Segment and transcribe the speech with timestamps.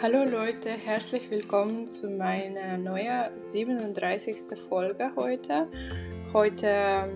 [0.00, 4.56] Hallo Leute, herzlich willkommen zu meiner neuen 37.
[4.68, 5.66] Folge heute.
[6.32, 7.08] Heute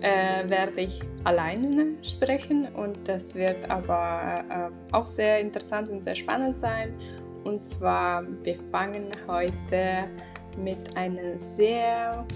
[0.00, 6.16] äh, werde ich alleine sprechen und das wird aber äh, auch sehr interessant und sehr
[6.16, 6.98] spannend sein.
[7.44, 10.08] Und zwar, wir fangen heute
[10.56, 12.26] mit einem sehr,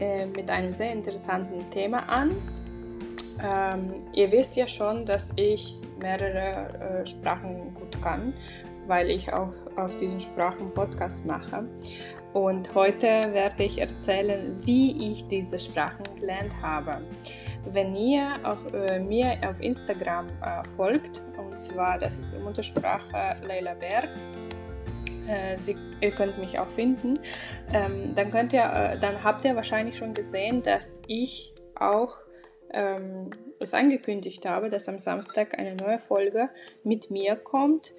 [0.00, 2.30] äh, mit einem sehr interessanten Thema an.
[3.44, 8.32] Ähm, ihr wisst ja schon, dass ich mehrere äh, Sprachen gut kann
[8.86, 11.68] weil ich auch auf diesen Sprachen Podcast mache.
[12.32, 17.00] Und heute werde ich erzählen, wie ich diese Sprachen gelernt habe.
[17.70, 23.74] Wenn ihr auf, äh, mir auf Instagram äh, folgt, und zwar das ist Muttersprache Leila
[23.74, 24.08] Berg,
[25.28, 27.18] äh, Sie, ihr könnt mich auch finden,
[27.72, 32.16] ähm, dann, könnt ihr, äh, dann habt ihr wahrscheinlich schon gesehen, dass ich auch
[32.72, 33.30] ähm,
[33.72, 36.50] angekündigt habe, dass am Samstag eine neue Folge
[36.82, 37.94] mit mir kommt.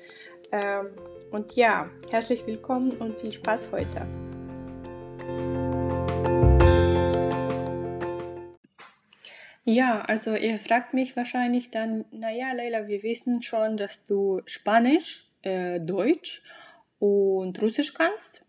[0.55, 0.87] Ähm,
[1.31, 4.07] und ja, herzlich willkommen und viel Spaß heute.
[9.65, 15.27] Ja, also ihr fragt mich wahrscheinlich dann, naja, Leila, wir wissen schon, dass du Spanisch,
[15.41, 16.41] äh, Deutsch
[16.99, 18.43] und Russisch kannst.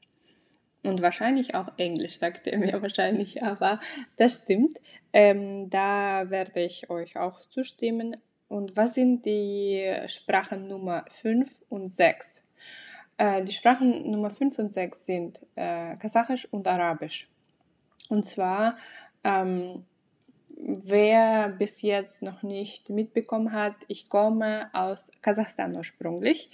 [0.85, 3.81] Und wahrscheinlich auch Englisch, sagt er mir wahrscheinlich, aber
[4.17, 4.79] das stimmt.
[5.13, 8.17] Ähm, da werde ich euch auch zustimmen.
[8.49, 12.45] Und was sind die Sprachen Nummer 5 und 6?
[13.19, 17.29] Äh, die Sprachen Nummer 5 und 6 sind äh, Kasachisch und Arabisch.
[18.09, 18.77] Und zwar,
[19.25, 19.85] ähm,
[20.57, 26.51] wer bis jetzt noch nicht mitbekommen hat, ich komme aus Kasachstan ursprünglich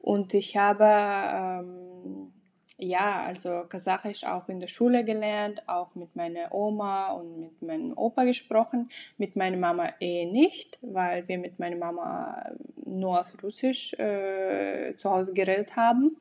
[0.00, 2.32] und ich habe ähm,
[2.76, 7.96] ja, also Kasachisch auch in der Schule gelernt, auch mit meiner Oma und mit meinem
[7.96, 12.50] Opa gesprochen, mit meiner Mama eh nicht, weil wir mit meiner Mama
[12.84, 16.16] nur auf Russisch äh, zu Hause geredet haben.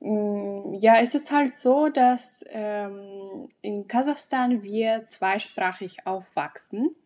[0.00, 6.96] Mm, ja, es ist halt so, dass ähm, in Kasachstan wir zweisprachig aufwachsen,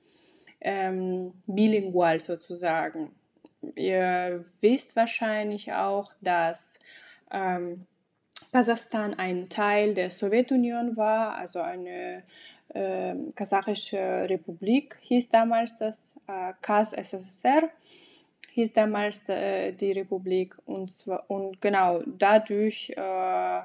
[0.61, 3.15] ähm, bilingual sozusagen.
[3.75, 6.79] Ihr wisst wahrscheinlich auch, dass
[7.31, 7.87] ähm,
[8.53, 12.23] Kasachstan ein Teil der Sowjetunion war, also eine
[12.69, 13.99] äh, kasachische
[14.29, 17.71] Republik hieß damals das äh, KSSR
[18.59, 20.57] hieß damals äh, die Republik.
[20.67, 23.61] Und zwar und genau dadurch äh,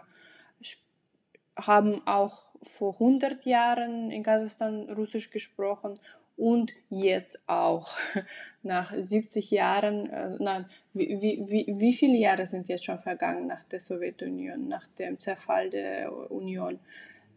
[1.56, 5.94] haben auch vor 100 Jahren in Kasachstan Russisch gesprochen
[6.36, 7.96] und jetzt auch
[8.64, 13.64] nach 70 Jahren, äh, nein, wie, wie, wie, viele Jahre sind jetzt schon vergangen nach
[13.64, 16.80] der Sowjetunion, nach dem Zerfall der Union?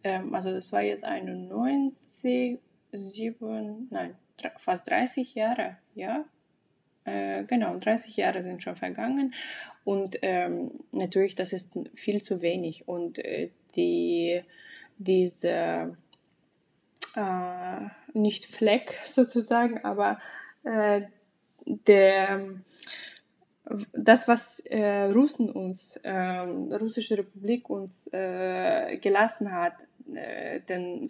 [0.03, 2.59] Ähm, also das war jetzt 91,
[2.91, 4.15] 7, nein,
[4.57, 6.25] fast 30 Jahre, ja?
[7.05, 9.33] Äh, genau, 30 Jahre sind schon vergangen
[9.85, 14.41] und ähm, natürlich, das ist viel zu wenig und äh, die,
[14.97, 15.95] diese
[17.17, 20.19] äh, nicht Fleck sozusagen, aber
[20.63, 21.01] äh,
[21.65, 22.61] der,
[23.91, 29.73] das, was äh, Russen uns, äh, Russische Republik uns äh, gelassen hat,
[30.13, 31.07] äh, den,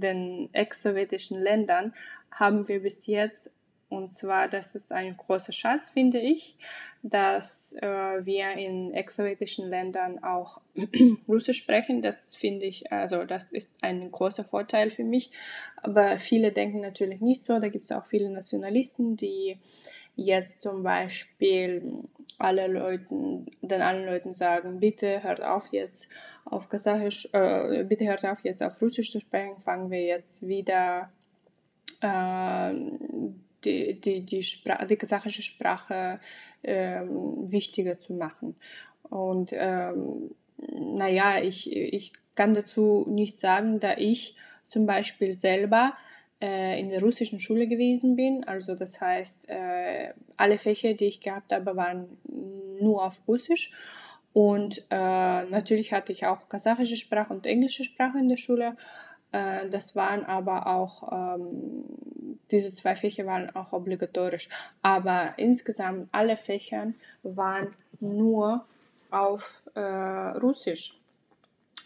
[0.00, 1.92] den ex-sowjetischen Ländern,
[2.30, 3.50] haben wir bis jetzt
[3.90, 6.56] und zwar, das ist ein großer Schatz, finde ich,
[7.02, 10.60] dass äh, wir in ex-sowjetischen Ländern auch
[11.28, 12.00] Russisch sprechen.
[12.00, 15.32] Das finde ich, also das ist ein großer Vorteil für mich.
[15.76, 17.58] Aber viele denken natürlich nicht so.
[17.58, 19.58] Da gibt es auch viele Nationalisten, die
[20.14, 22.04] jetzt zum Beispiel
[22.38, 26.08] alle Leuten, den allen Leuten sagen, bitte hört auf jetzt
[26.44, 31.10] auf Kasachisch, äh, bitte hört auf jetzt auf Russisch zu sprechen, fangen wir jetzt wieder
[32.00, 32.72] äh,
[33.64, 36.20] die, die, die, Spra die kasachische Sprache
[36.62, 38.56] ähm, wichtiger zu machen.
[39.08, 45.94] Und ähm, naja, ich, ich kann dazu nichts sagen, da ich zum Beispiel selber
[46.40, 48.44] äh, in der russischen Schule gewesen bin.
[48.44, 52.18] Also das heißt, äh, alle Fächer, die ich gehabt habe, waren
[52.80, 53.72] nur auf Russisch.
[54.32, 58.76] Und äh, natürlich hatte ich auch kasachische Sprache und englische Sprache in der Schule.
[59.32, 61.84] Äh, das waren aber auch, ähm,
[62.50, 64.48] diese zwei Fächer waren auch obligatorisch.
[64.82, 66.92] Aber insgesamt alle Fächer
[67.22, 68.64] waren nur
[69.10, 70.98] auf äh, Russisch.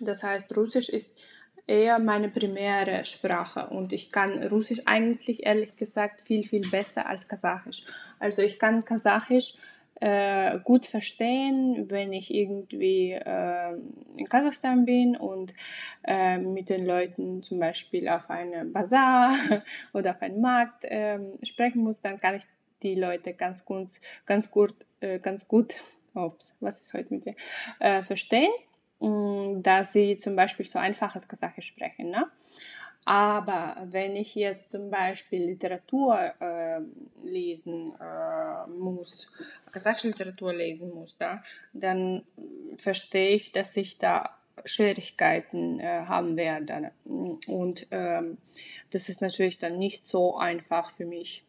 [0.01, 1.19] Das heißt, Russisch ist
[1.67, 7.27] eher meine primäre Sprache und ich kann Russisch eigentlich ehrlich gesagt viel, viel besser als
[7.27, 7.85] Kasachisch.
[8.19, 9.55] Also ich kann Kasachisch
[10.01, 13.77] äh, gut verstehen, wenn ich irgendwie äh,
[14.17, 15.55] in Kasachstan bin und
[16.03, 19.35] äh, mit den Leuten zum Beispiel auf einem Bazar
[19.93, 22.43] oder auf einem Markt ähm, sprechen muss, dann kann ich
[22.83, 23.93] die Leute ganz gut,
[24.27, 25.75] ganz gut, äh, ganz gut
[26.15, 27.35] ups, was ist heute mit mir,
[27.79, 28.53] äh, verstehen,
[29.01, 32.11] mm, dass sie zum Beispiel so einfaches Kasachisch sprechen.
[32.11, 32.27] Ne?
[33.05, 36.81] Aber wenn ich jetzt zum Beispiel Literatur äh,
[37.23, 39.31] lesen äh, muss,
[39.71, 41.43] kasachische Literatur lesen muss, da,
[41.75, 42.23] dann
[42.79, 46.93] verstehe ich, dass ich da Schwierigkeiten äh, haben werde.
[47.05, 48.39] Und ähm,
[48.91, 51.45] das ist natürlich dann nicht so einfach für mich.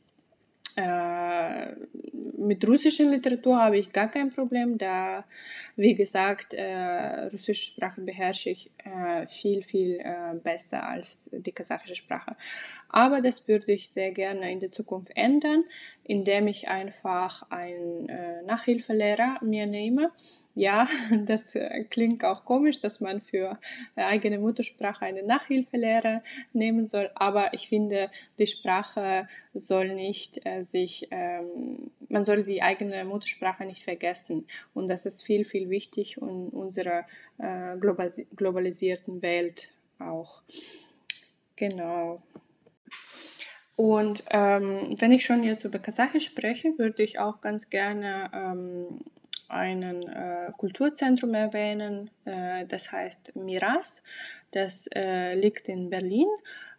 [0.75, 1.73] Äh,
[2.37, 5.23] mit russischer Literatur habe ich gar kein Problem, da,
[5.77, 11.95] wie gesagt, äh, russische Sprache beherrsche ich äh, viel, viel äh, besser als die kasachische
[11.95, 12.35] Sprache.
[12.89, 15.63] Aber das würde ich sehr gerne in der Zukunft ändern,
[16.03, 20.11] indem ich einfach einen äh, Nachhilfelehrer mir nehme
[20.55, 20.87] ja,
[21.25, 23.59] das äh, klingt auch komisch, dass man für
[23.95, 26.23] äh, eigene Muttersprache eine Nachhilfelehre
[26.53, 28.09] nehmen soll, aber ich finde,
[28.39, 34.89] die Sprache soll nicht äh, sich, ähm, man soll die eigene Muttersprache nicht vergessen und
[34.89, 37.05] das ist viel, viel wichtig in unserer
[37.37, 39.69] äh, globalisierten Welt
[39.99, 40.41] auch.
[41.57, 42.21] Genau.
[43.75, 48.99] Und ähm, wenn ich schon jetzt über Kasachisch spreche, würde ich auch ganz gerne ähm,
[49.47, 54.03] einen äh, Kulturzentrum erwähnen, äh, das heißt Miras.
[54.51, 56.27] Das äh, liegt in Berlin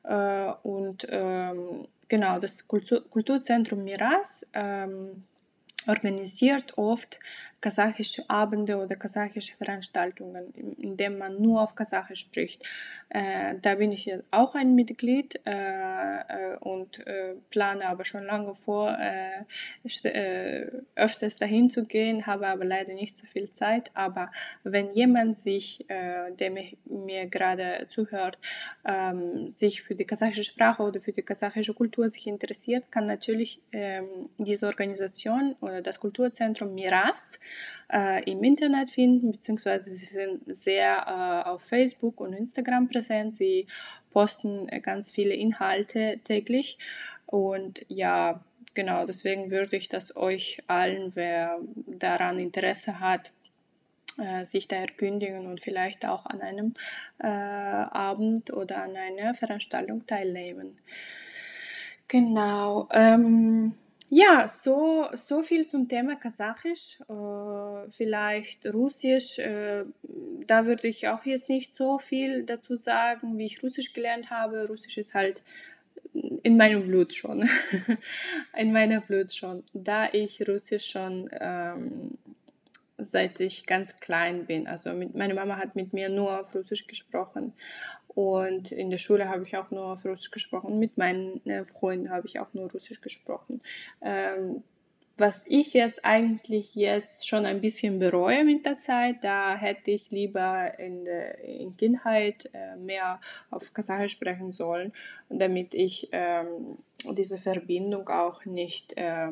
[0.04, 5.24] äh, und ähm, genau das Kultur Kulturzentrum Miras ähm,
[5.86, 7.18] organisiert oft
[7.60, 12.64] kasachische Abende oder kasachische Veranstaltungen, in denen man nur auf Kasachisch spricht.
[13.08, 18.54] Äh, da bin ich auch ein Mitglied äh, äh und äh, plane aber schon lange
[18.54, 19.44] vor, äh,
[20.94, 23.90] öfters dahin zu gehen, habe aber leider nicht so viel Zeit.
[23.94, 24.30] Aber
[24.64, 28.38] wenn jemand sich, der mir, mir gerade zuhört,
[28.84, 33.60] ähm, sich für die kasachische Sprache oder für die kasachische Kultur sich interessiert, kann natürlich
[33.72, 37.38] ähm, diese Organisation oder das Kulturzentrum Miras
[37.92, 43.36] äh, im Internet finden, beziehungsweise sie sind sehr äh, auf Facebook und Instagram präsent.
[43.36, 43.66] Sie
[44.10, 46.78] posten äh, ganz viele Inhalte täglich
[47.26, 48.40] und ja,
[48.74, 53.32] genau, deswegen würde ich das euch allen, wer daran Interesse hat,
[54.18, 56.74] äh, sich da erkündigen und vielleicht auch an einem
[57.18, 60.76] äh, Abend oder an einer Veranstaltung teilnehmen.
[62.08, 62.88] Genau.
[62.92, 63.74] Ähm,
[64.08, 69.38] ja, so, so viel zum Thema Kasachisch, äh, vielleicht Russisch.
[69.38, 69.84] Äh,
[70.46, 74.66] da würde ich auch jetzt nicht so viel dazu sagen, wie ich Russisch gelernt habe.
[74.68, 75.42] Russisch ist halt
[76.14, 77.48] in meinem Blut schon.
[78.56, 79.64] in meinem Blut schon.
[79.72, 82.16] Da ich Russisch schon ähm,
[82.98, 84.66] seit ich ganz klein bin.
[84.66, 87.52] Also mit, meine Mama hat mit mir nur auf Russisch gesprochen
[88.08, 90.78] und in der Schule habe ich auch nur auf Russisch gesprochen.
[90.78, 93.60] Mit meinen äh, Freunden habe ich auch nur Russisch gesprochen.
[94.00, 94.62] Ähm,
[95.18, 100.10] was ich jetzt eigentlich jetzt schon ein bisschen bereue mit der Zeit, da hätte ich
[100.10, 103.20] lieber in der in Kindheit äh, mehr
[103.50, 104.92] auf Kasachisch sprechen sollen,
[105.30, 106.78] damit ich ähm,
[107.12, 109.28] diese Verbindung auch nicht äh,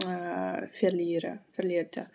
[0.00, 2.06] äh, verliere, verlierte.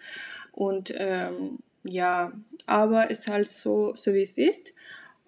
[0.52, 2.32] Und ähm, ja,
[2.66, 4.74] aber es ist halt so, so wie es ist.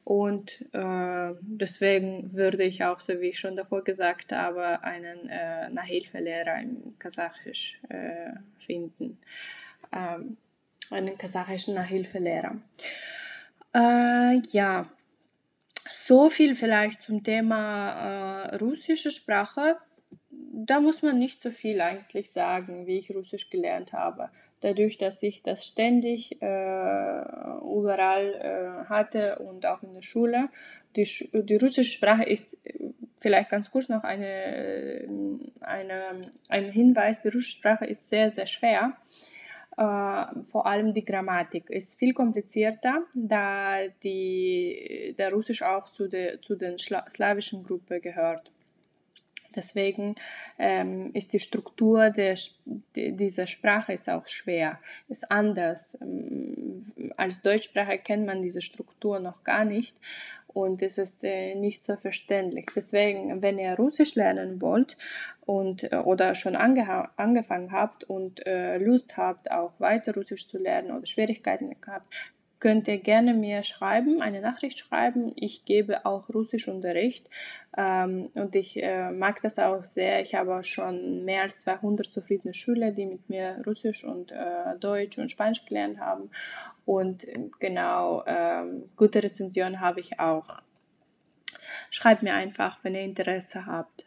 [0.04, 5.70] Und äh, deswegen würde ich auch, so wie ich schon davor gesagt habe, einen äh,
[5.70, 9.20] Nachhilfelehrer im Kasachisch äh, finden.
[9.94, 10.38] Ähm,
[10.90, 12.58] einen kasachischen Nachhilfelehrer.
[13.74, 14.90] Äh, ja,
[15.92, 19.78] so viel vielleicht zum Thema äh, russische Sprache
[20.54, 24.30] da muss man nicht so viel eigentlich sagen, wie ich Russisch gelernt habe.
[24.60, 27.22] Dadurch, dass ich das ständig äh,
[27.64, 30.50] überall äh, hatte und auch in der Schule.
[30.96, 32.58] Die, die russische Sprache ist
[33.20, 35.08] vielleicht ganz kurz noch eine,
[35.62, 38.98] eine, ein Hinweis, die russische Sprache ist sehr, sehr schwer.
[39.78, 46.42] Uh, vor allem die Grammatik ist viel komplizierter, da die, der Russisch auch zu, der,
[46.42, 48.52] zu den slawischen Gruppe gehört.
[49.56, 50.16] Deswegen
[50.58, 52.38] ähm, ist die Struktur der,
[52.96, 54.80] dieser Sprache ist auch schwer,
[55.10, 55.98] ist anders.
[56.02, 56.86] Ähm,
[57.18, 59.98] als Deutschsprache kennt man diese Struktur noch gar nicht
[60.54, 62.68] und es ist äh, nicht so verständlich.
[62.76, 64.98] Deswegen, wenn ihr Russisch lernen wollt
[65.42, 70.58] und äh, oder schon ange angefangen habt und äh, Lust habt, auch weiter Russisch zu
[70.58, 72.10] lernen oder Schwierigkeiten habt,
[72.62, 75.34] könnt ihr gerne mir schreiben, eine Nachricht schreiben.
[75.36, 77.30] Ich gebe auch Russischunterricht
[77.76, 80.22] ähm, und ich äh, mag das auch sehr.
[80.22, 84.78] Ich habe auch schon mehr als 200 zufriedene Schüler, die mit mir Russisch und äh,
[84.80, 86.30] Deutsch und Spanisch gelernt haben.
[86.86, 87.28] Und
[87.60, 88.64] genau, äh,
[88.96, 90.62] gute Rezensionen habe ich auch.
[91.90, 94.06] Schreibt mir einfach, wenn ihr Interesse habt.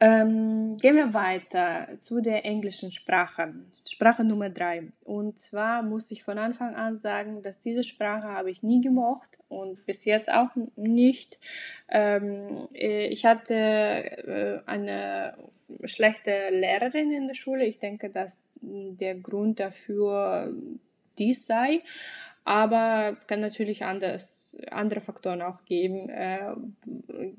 [0.00, 3.52] Ähm, gehen wir weiter zu der englischen Sprache.
[3.88, 4.92] Sprache Nummer drei.
[5.04, 9.38] Und zwar muss ich von Anfang an sagen, dass diese Sprache habe ich nie gemocht
[9.48, 11.40] und bis jetzt auch nicht.
[11.88, 15.36] Ähm, äh, ich hatte äh, eine
[15.84, 17.64] schlechte Lehrerin in der Schule.
[17.64, 20.52] Ich denke, dass der Grund dafür
[21.18, 21.82] dies sei
[22.48, 26.54] aber kann natürlich anders, andere Faktoren auch geben, äh,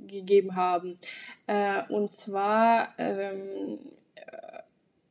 [0.07, 0.99] gegeben haben.
[1.47, 3.79] Äh, und zwar ähm,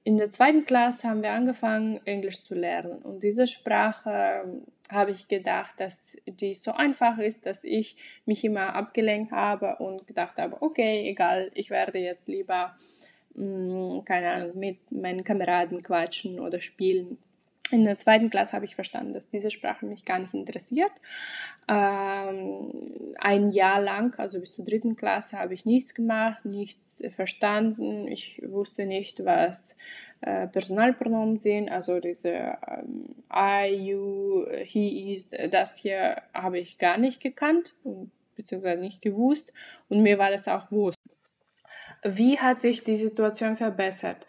[0.05, 3.03] in der zweiten Klasse haben wir angefangen, Englisch zu lernen.
[3.03, 8.45] Und diese Sprache ähm, habe ich gedacht, dass die so einfach ist, dass ich mich
[8.45, 12.77] immer abgelenkt habe und gedacht habe, okay, egal, ich werde jetzt lieber,
[13.35, 17.19] mm, keine Ahnung, mit meinen Kameraden quatschen oder spielen.
[17.71, 20.93] In der zweiten Klasse habe ich verstanden, dass diese Sprache mich gar nicht interessiert.
[21.69, 28.09] Ähm, ein Jahr lang, also bis zur dritten Klasse, habe ich nichts gemacht, nichts verstanden.
[28.09, 29.77] Ich wusste nicht, was
[30.23, 36.97] äh, Personalpronomen sind, also diese ähm, I, you, he, is, das hier habe ich gar
[36.97, 37.75] nicht gekannt,
[38.35, 39.53] beziehungsweise nicht gewusst
[39.89, 40.99] und mir war das auch wurscht.
[42.03, 44.27] Wie hat sich die Situation verbessert?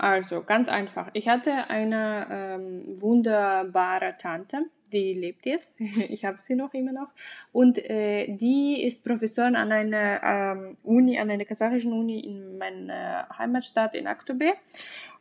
[0.00, 1.10] Also ganz einfach.
[1.12, 5.78] Ich hatte eine ähm, wunderbare Tante, die lebt jetzt.
[6.08, 7.08] ich habe sie noch immer noch.
[7.52, 13.28] Und äh, die ist Professorin an einer ähm, Uni, an einer kasachischen Uni in meiner
[13.36, 14.54] Heimatstadt in Aktobe.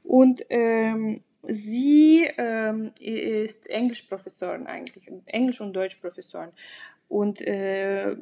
[0.06, 6.52] Und ähm, sie ähm, ist Englischprofessorin eigentlich, Englisch- und Deutschprofessorin.
[7.10, 8.16] Und äh,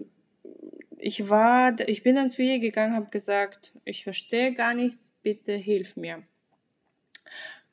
[0.98, 5.54] ich war, ich bin dann zu ihr gegangen, habe gesagt, ich verstehe gar nichts, bitte
[5.54, 6.24] hilf mir.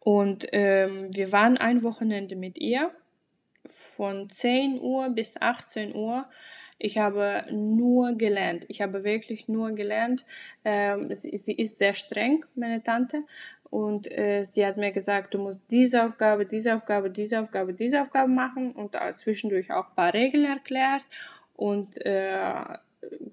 [0.04, 2.90] Und ähm, wir waren ein Wochenende mit ihr
[3.64, 6.26] von 10 Uhr bis 18 Uhr.
[6.78, 8.66] Ich habe nur gelernt.
[8.68, 10.26] Ich habe wirklich nur gelernt.
[10.64, 13.23] Ähm, sie, sie, ist sehr streng, meine Tante.
[13.70, 18.02] Und äh, sie hat mir gesagt, du musst diese Aufgabe, diese Aufgabe, diese Aufgabe, diese
[18.02, 21.02] Aufgabe machen und zwischendurch auch ein paar Regeln erklärt.
[21.56, 22.78] Und äh,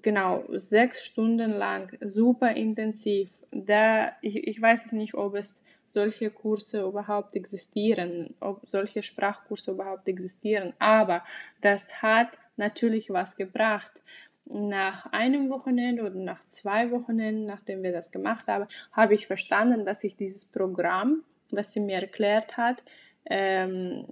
[0.00, 3.30] genau, sechs Stunden lang, super intensiv.
[3.54, 9.72] Da, ich, ich weiß es nicht, ob es solche Kurse überhaupt existieren, ob solche Sprachkurse
[9.72, 11.22] überhaupt existieren, aber
[11.60, 14.02] das hat natürlich was gebracht.
[14.46, 19.84] Nach einem Wochenende oder nach zwei Wochenenden, nachdem wir das gemacht haben, habe ich verstanden,
[19.84, 22.82] dass ich dieses Programm, was sie mir erklärt hat,
[23.26, 24.06] ähm,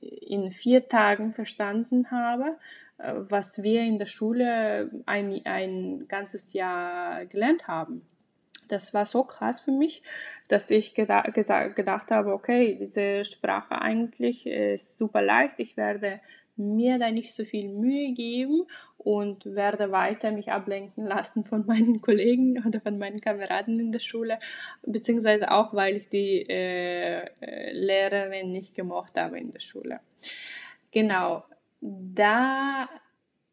[0.00, 2.56] in vier Tagen verstanden habe
[2.98, 8.02] äh, was wir in der Schule ein, ein ganzes Jahr gelernt haben.
[8.68, 10.02] Das war so krass für mich,
[10.48, 15.54] dass ich geda gedacht habe, okay, diese Sprache eigentlich ist super leicht.
[15.58, 16.20] Ich werde
[16.56, 22.00] mir da nicht so viel Mühe geben und werde weiter mich ablenken lassen von meinen
[22.00, 24.38] Kollegen oder von meinen Kameraden in der Schule,
[24.82, 30.00] beziehungsweise auch, weil ich die äh, äh Lehrerin nicht gemocht habe in der Schule.
[30.90, 31.44] Genau,
[31.80, 32.88] da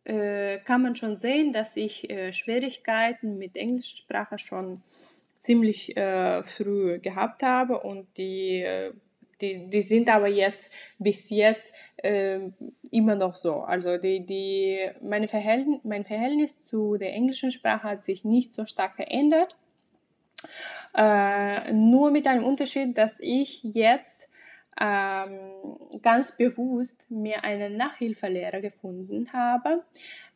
[0.05, 4.81] äh, kann man schon sehen, dass ich äh, Schwierigkeiten mit englischer Sprache schon
[5.39, 8.93] ziemlich äh, früh gehabt habe und die, äh,
[9.41, 12.53] die, die sind aber jetzt bis jetzt ähm,
[12.91, 13.62] immer noch so.
[13.62, 18.65] Also die, die, meine Verhältnis, mein Verhältnis zu der englischen Sprache hat sich nicht so
[18.65, 19.57] stark verändert.
[20.95, 24.29] Äh, nur mit einem Unterschied, dass ich jetzt
[24.79, 29.83] ähm, ganz bewusst mir einen Nachhilfelehrer gefunden habe.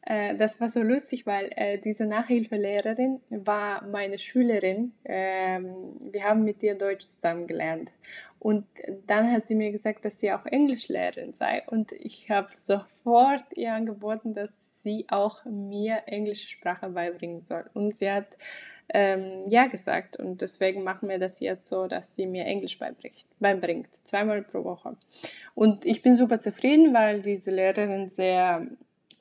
[0.10, 4.94] Äh, das war so lustig, weil äh, diese Nachhilfelehrerin war meine Schülerin.
[5.04, 7.94] Ähm, wir haben mit ihr Deutsch zusammen gelernt.
[8.40, 8.66] Und
[9.06, 11.64] dann hat sie mir gesagt, dass sie auch Englischlehrerin sei.
[11.68, 17.66] Und ich habe sofort ihr angeboten, dass sie auch mir englische Sprache beibringen soll.
[17.74, 18.38] Und sie hat
[18.94, 20.16] ähm, ja gesagt.
[20.16, 24.64] Und deswegen machen wir das jetzt so, dass sie mir Englisch beibringt, beibringt, zweimal pro
[24.64, 24.96] Woche.
[25.54, 28.68] Und ich bin super zufrieden, weil diese Lehrerin sehr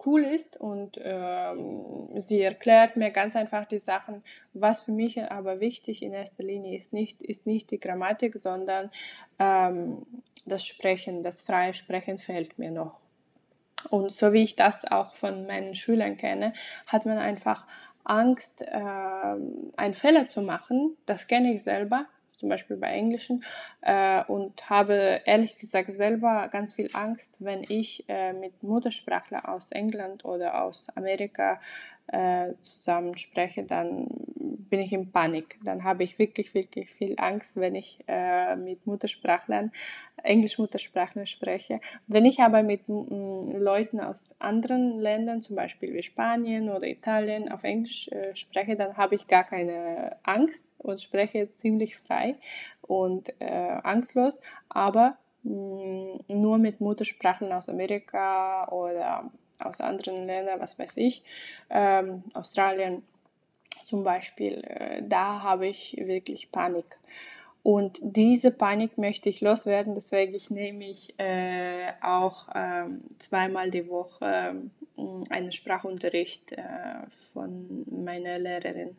[0.04, 4.22] cool ist und ähm, sie erklärt mir ganz einfach die Sachen.
[4.52, 8.90] Was für mich aber wichtig in erster Linie ist nicht, ist nicht die Grammatik, sondern
[9.38, 10.06] ähm,
[10.44, 13.00] das Sprechen, das freie Sprechen fehlt mir noch.
[13.90, 16.52] Und so wie ich das auch von meinen Schülern kenne,
[16.86, 17.66] hat man einfach
[18.04, 19.36] Angst, äh,
[19.76, 20.96] einen Fehler zu machen.
[21.06, 23.42] Das kenne ich selber, zum Beispiel bei Englischen,
[23.82, 29.72] äh, und habe ehrlich gesagt selber ganz viel Angst, wenn ich äh, mit Muttersprachler aus
[29.72, 31.60] England oder aus Amerika
[32.08, 34.08] äh, zusammen spreche, dann
[34.68, 35.58] bin ich in Panik.
[35.64, 39.72] Dann habe ich wirklich, wirklich viel Angst, wenn ich äh, mit Muttersprachlern,
[40.22, 41.80] Englisch-Muttersprachlern spreche.
[42.06, 47.64] Wenn ich aber mit Leuten aus anderen Ländern, zum Beispiel wie Spanien oder Italien, auf
[47.64, 52.36] Englisch äh, spreche, dann habe ich gar keine Angst und spreche ziemlich frei
[52.82, 54.40] und äh, angstlos.
[54.68, 61.22] Aber mh, nur mit Muttersprachlern aus Amerika oder aus anderen Ländern, was weiß ich,
[61.70, 63.02] ähm, Australien
[63.86, 66.98] zum Beispiel, äh, da habe ich wirklich Panik.
[67.62, 72.86] Und diese Panik möchte ich loswerden, deswegen nehme ich äh, auch äh,
[73.18, 74.24] zweimal die Woche
[74.96, 78.96] äh, einen Sprachunterricht äh, von meiner Lehrerin.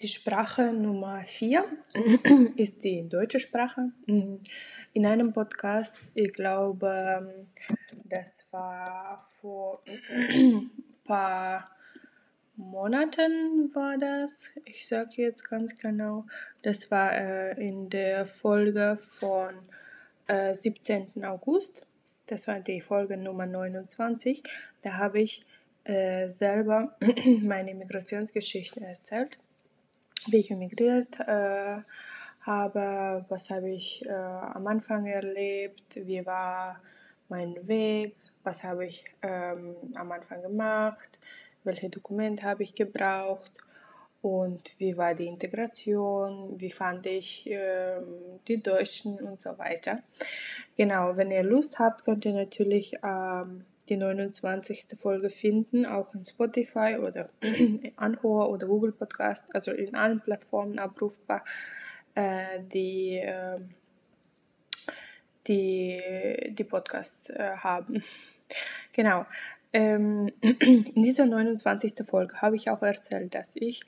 [0.00, 1.64] Die Sprache Nummer vier
[2.56, 3.92] ist die deutsche Sprache.
[4.06, 7.46] In einem Podcast, ich glaube,
[8.04, 10.70] das war vor ein
[11.04, 11.75] paar
[12.56, 14.50] Monaten war das.
[14.64, 16.24] Ich sage jetzt ganz genau,
[16.62, 19.54] das war äh, in der Folge von
[20.26, 21.24] äh, 17.
[21.24, 21.86] August.
[22.26, 24.42] Das war die Folge Nummer 29.
[24.82, 25.44] Da habe ich
[25.84, 26.96] äh, selber
[27.42, 29.38] meine Migrationsgeschichte erzählt,
[30.26, 31.82] wie ich emigriert äh,
[32.40, 36.80] habe, was habe ich äh, am Anfang erlebt, wie war
[37.28, 41.18] mein Weg, was habe ich ähm, am Anfang gemacht,
[41.66, 43.52] welche Dokumente habe ich gebraucht
[44.22, 48.00] und wie war die Integration, wie fand ich äh,
[48.48, 50.02] die Deutschen und so weiter.
[50.76, 54.86] Genau, wenn ihr Lust habt, könnt ihr natürlich ähm, die 29.
[54.96, 57.28] Folge finden, auch in Spotify oder
[57.96, 61.44] Anhor oder Google Podcast, also in allen Plattformen abrufbar,
[62.14, 63.60] äh, die, äh,
[65.46, 66.02] die
[66.48, 68.02] die Podcasts äh, haben.
[68.92, 69.26] genau.
[69.76, 71.92] Ähm, in dieser 29.
[72.06, 73.84] Folge habe ich auch erzählt, dass ich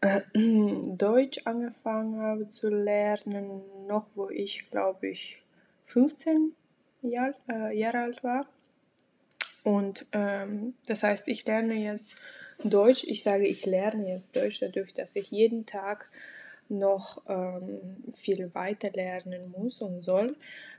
[0.00, 5.40] äh, Deutsch angefangen habe zu lernen, noch wo ich, glaube ich,
[5.84, 6.52] 15
[7.02, 8.44] Jahr, äh, Jahre alt war.
[9.62, 12.16] Und ähm, das heißt, ich lerne jetzt
[12.64, 13.04] Deutsch.
[13.04, 16.10] Ich sage, ich lerne jetzt Deutsch dadurch, dass ich jeden Tag
[16.68, 20.36] noch ähm, viel weiter lernen muss und soll.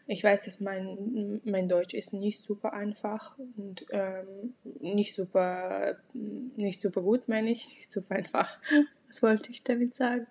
[0.08, 6.82] Ich weiß, dass mein, mein Deutsch ist nicht super einfach und ähm, nicht super nicht
[6.82, 8.60] super gut, meine ich, nicht super einfach.
[9.08, 10.28] Was wollte ich damit sagen?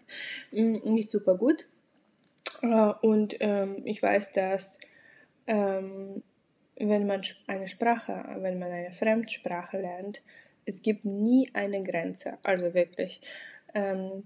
[0.51, 1.67] Mm, nicht super gut.
[2.63, 4.79] Äh, und ähm, ich weiß, dass
[5.47, 6.23] ähm,
[6.77, 10.23] wenn man eine Sprache, wenn man eine Fremdsprache lernt,
[10.67, 12.39] es gibt nie eine Grenze.
[12.43, 13.21] Also wirklich.
[13.75, 14.25] Ähm,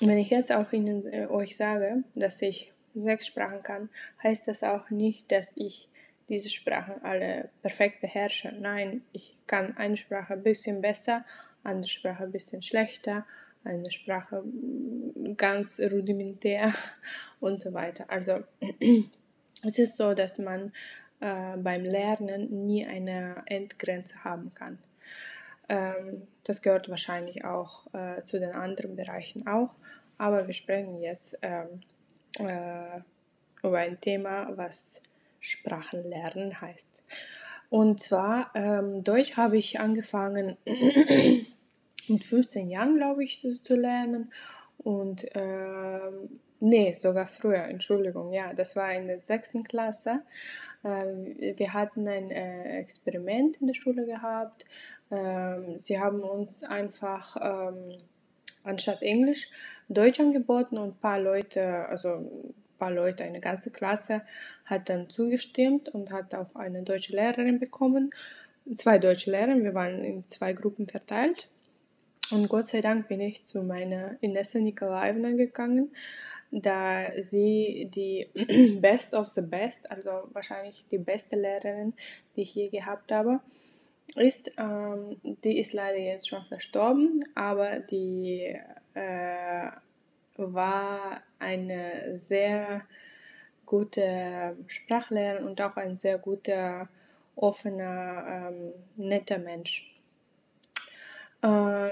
[0.00, 3.88] wenn ich jetzt auch Ihnen, äh, euch sage, dass ich sechs Sprachen kann,
[4.22, 5.88] heißt das auch nicht, dass ich
[6.28, 8.54] diese Sprachen alle perfekt beherrsche.
[8.58, 11.24] Nein, ich kann eine Sprache ein bisschen besser,
[11.62, 13.26] andere Sprache ein bisschen schlechter,
[13.64, 16.72] eine Sprache mm, ganz rudimentär
[17.40, 18.06] und so weiter.
[18.08, 18.40] Also
[19.64, 20.72] es ist so, dass man
[21.20, 24.78] äh, beim Lernen nie eine Endgrenze haben kann.
[25.68, 29.74] Ähm, das gehört wahrscheinlich auch äh, zu den anderen Bereichen auch.
[30.18, 31.80] Aber wir sprechen jetzt ähm,
[32.38, 33.00] äh,
[33.62, 35.02] über ein Thema, was
[35.40, 36.90] Sprachenlernen heißt.
[37.70, 40.56] Und zwar, ähm, Deutsch habe ich angefangen
[42.08, 44.30] mit 15 Jahren, glaube ich, zu, zu lernen.
[44.78, 50.22] Und ähm, nee, sogar früher, Entschuldigung, ja, das war in der sechsten Klasse.
[50.84, 54.64] Ähm, wir hatten ein äh, Experiment in der Schule gehabt.
[55.12, 57.98] Ähm, sie haben uns einfach ähm,
[58.64, 59.48] anstatt Englisch
[59.88, 64.22] Deutsch angeboten und ein paar Leute, also ein paar Leute, eine ganze Klasse
[64.64, 68.10] hat dann zugestimmt und hat auch eine deutsche Lehrerin bekommen.
[68.74, 71.48] Zwei deutsche Lehrer, wir waren in zwei Gruppen verteilt.
[72.30, 75.92] Und Gott sei Dank bin ich zu meiner Inessa Nikolaevna gegangen,
[76.50, 81.92] da sie die Best of the Best, also wahrscheinlich die beste Lehrerin,
[82.34, 83.40] die ich je gehabt habe,
[84.16, 84.50] ist.
[84.58, 88.58] Ähm, die ist leider jetzt schon verstorben, aber die
[88.94, 89.70] äh,
[90.36, 92.82] war eine sehr
[93.66, 96.88] gute Sprachlehrerin und auch ein sehr guter,
[97.36, 99.94] offener, ähm, netter Mensch.
[101.42, 101.90] Äh,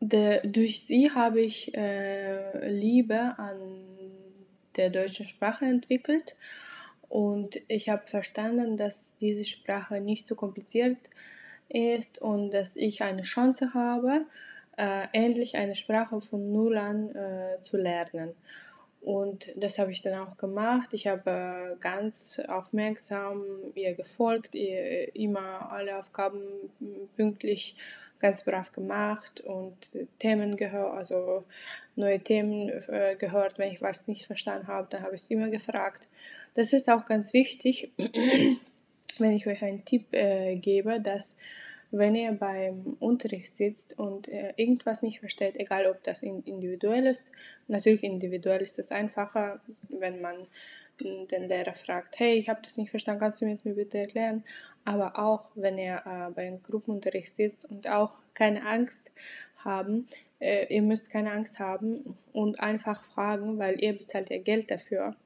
[0.00, 3.58] de, durch sie habe ich äh, Liebe an
[4.76, 6.36] der deutschen Sprache entwickelt
[7.10, 10.96] und ich habe verstanden, dass diese Sprache nicht so kompliziert
[11.68, 14.26] ist und dass ich eine Chance habe,
[14.76, 18.34] äh, endlich eine Sprache von Null an äh, zu lernen.
[19.00, 20.92] Und das habe ich dann auch gemacht.
[20.92, 26.42] Ich habe ganz aufmerksam ihr gefolgt, ihr immer alle Aufgaben
[27.16, 27.76] pünktlich,
[28.18, 29.74] ganz brav gemacht und
[30.18, 31.44] Themen gehört, also
[31.96, 33.58] neue Themen äh, gehört.
[33.58, 36.06] Wenn ich was nicht verstanden habe, dann habe ich es immer gefragt.
[36.52, 37.92] Das ist auch ganz wichtig,
[39.18, 41.38] wenn ich euch einen Tipp äh, gebe, dass
[41.90, 47.32] wenn ihr beim Unterricht sitzt und äh, irgendwas nicht versteht, egal ob das individuell ist,
[47.68, 50.46] natürlich individuell ist es einfacher, wenn man
[51.00, 54.44] den Lehrer fragt, hey, ich habe das nicht verstanden, kannst du mir das bitte erklären?
[54.84, 59.10] Aber auch wenn ihr äh, beim Gruppenunterricht sitzt und auch keine Angst
[59.56, 60.06] haben,
[60.40, 65.16] äh, ihr müsst keine Angst haben und einfach fragen, weil ihr bezahlt ja Geld dafür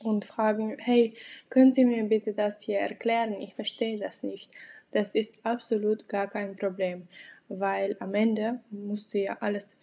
[0.00, 1.14] und fragen, hey,
[1.48, 3.40] können Sie mir bitte das hier erklären?
[3.40, 4.50] Ich verstehe das nicht.
[4.90, 7.08] Das ist absolut gar kein Problem,
[7.48, 9.76] weil am Ende musst du ja alles.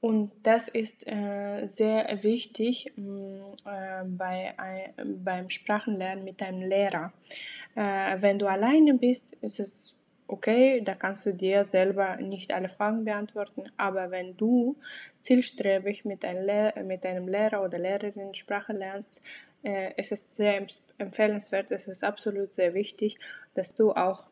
[0.00, 7.12] Und das ist äh, sehr wichtig mh, äh, bei, ein, beim Sprachenlernen mit deinem Lehrer.
[7.74, 12.68] Äh, wenn du alleine bist, ist es okay, da kannst du dir selber nicht alle
[12.68, 14.76] Fragen beantworten, aber wenn du
[15.20, 19.22] zielstrebig mit, ein Lehr mit deinem Lehrer oder Lehrerin Sprache lernst,
[19.62, 20.66] äh, ist es sehr
[20.98, 23.18] empfehlenswert, es ist absolut sehr wichtig,
[23.54, 24.24] dass du auch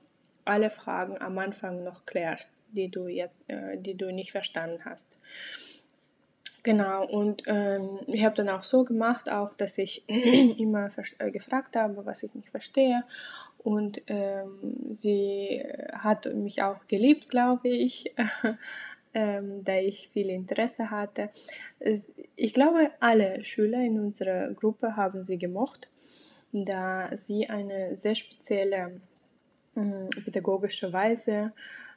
[0.45, 5.17] alle Fragen am Anfang noch klärst, die du jetzt, äh, die du nicht verstanden hast.
[6.65, 11.75] Genau, und ähm, ich habe dann auch so gemacht, auch, dass ich immer äh, gefragt
[11.75, 13.03] habe, was ich nicht verstehe.
[13.59, 18.15] Und ähm, sie hat mich auch geliebt, glaube ich,
[19.15, 21.31] ähm, da ich viel Interesse hatte.
[22.37, 25.89] Ich glaube, alle Schüler in unserer Gruppe haben sie gemocht,
[26.53, 29.01] da sie eine sehr spezielle
[29.75, 31.53] pädagogische Weise,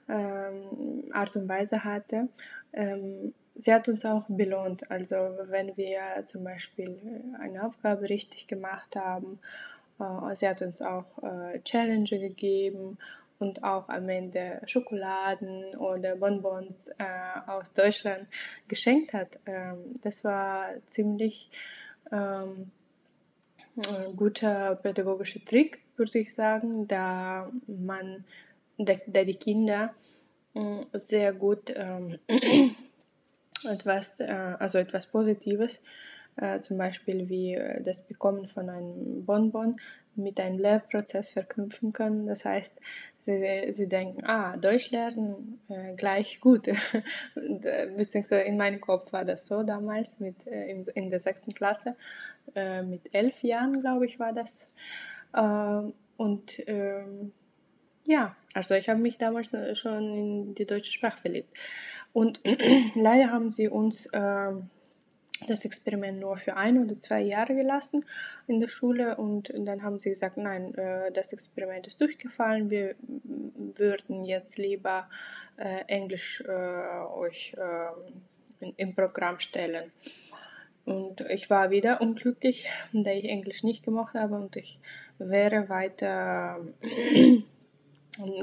[0.08, 2.30] ähm, Art und Weise hatte.
[2.74, 4.90] Ähm, sie hat uns auch belohnt.
[4.92, 5.16] Also
[5.48, 9.40] wenn wir zum Beispiel eine Aufgabe richtig gemacht haben,
[10.00, 12.98] äh, sie hat uns auch äh, Challenge gegeben
[13.40, 17.04] und auch am Ende Schokoladen oder Bonbons äh,
[17.48, 18.28] aus Deutschland
[18.68, 19.40] geschenkt hat.
[19.46, 21.50] Ähm, das war ziemlich
[22.12, 22.72] ähm,
[23.78, 28.26] ein guter pädagogischer Trick, würde ich sagen, da man,
[28.78, 29.94] da, da die Kinder
[30.54, 32.20] äh, sehr gut ähm,
[33.64, 35.82] etwas, äh, also etwas Positives
[36.38, 39.78] äh, zum Beispiel wie äh, das Bekommen von einem Bonbon
[40.16, 42.28] mit einem Lehrprozess verknüpfen können.
[42.28, 42.80] Das heißt,
[43.20, 46.68] sie, sie denken, ah, Deutsch lernen äh, gleich gut.
[47.36, 51.96] Äh, beziehungsweise in meinem Kopf war das so damals mit, äh, in, der sechsten Klasse.
[52.86, 54.68] Mit elf Jahren, glaube ich, war das.
[55.36, 57.34] Ähm, und ähm,
[58.08, 61.50] ja, also ich habe mich damals schon in die deutsche Sprache verliebt.
[62.14, 62.40] Und
[62.96, 64.70] leider haben sie uns ähm,
[65.48, 68.06] das Experiment nur für ein oder zwei Jahre gelassen
[68.48, 72.96] in der Schule und dann haben sie gesagt, nein, äh, das Experiment ist durchgefallen, wir
[73.02, 75.10] würden jetzt lieber
[75.58, 77.56] äh, Englisch äh, euch
[78.78, 79.92] im Programm stellen.
[80.86, 84.80] Und ich war wieder unglücklich, da ich Englisch nicht gemacht habe und ich
[85.18, 86.60] wäre weiter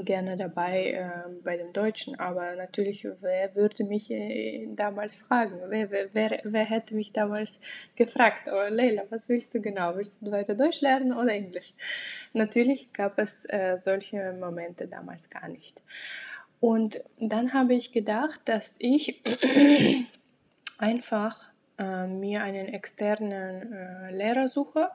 [0.03, 5.59] gerne dabei äh, bei den Deutschen, aber natürlich, wer würde mich äh, damals fragen?
[5.67, 7.59] Wer, wer, wer, wer, hätte mich damals
[7.95, 8.49] gefragt?
[8.51, 9.95] Oh, Leila, was willst du genau?
[9.95, 11.73] Willst du weiter Deutsch lernen oder Englisch?
[12.33, 15.81] Natürlich gab es äh, solche Momente damals gar nicht.
[16.59, 19.23] Und dann habe ich gedacht, dass ich
[20.77, 24.89] einfach äh, mir einen externen äh, Lehrer suche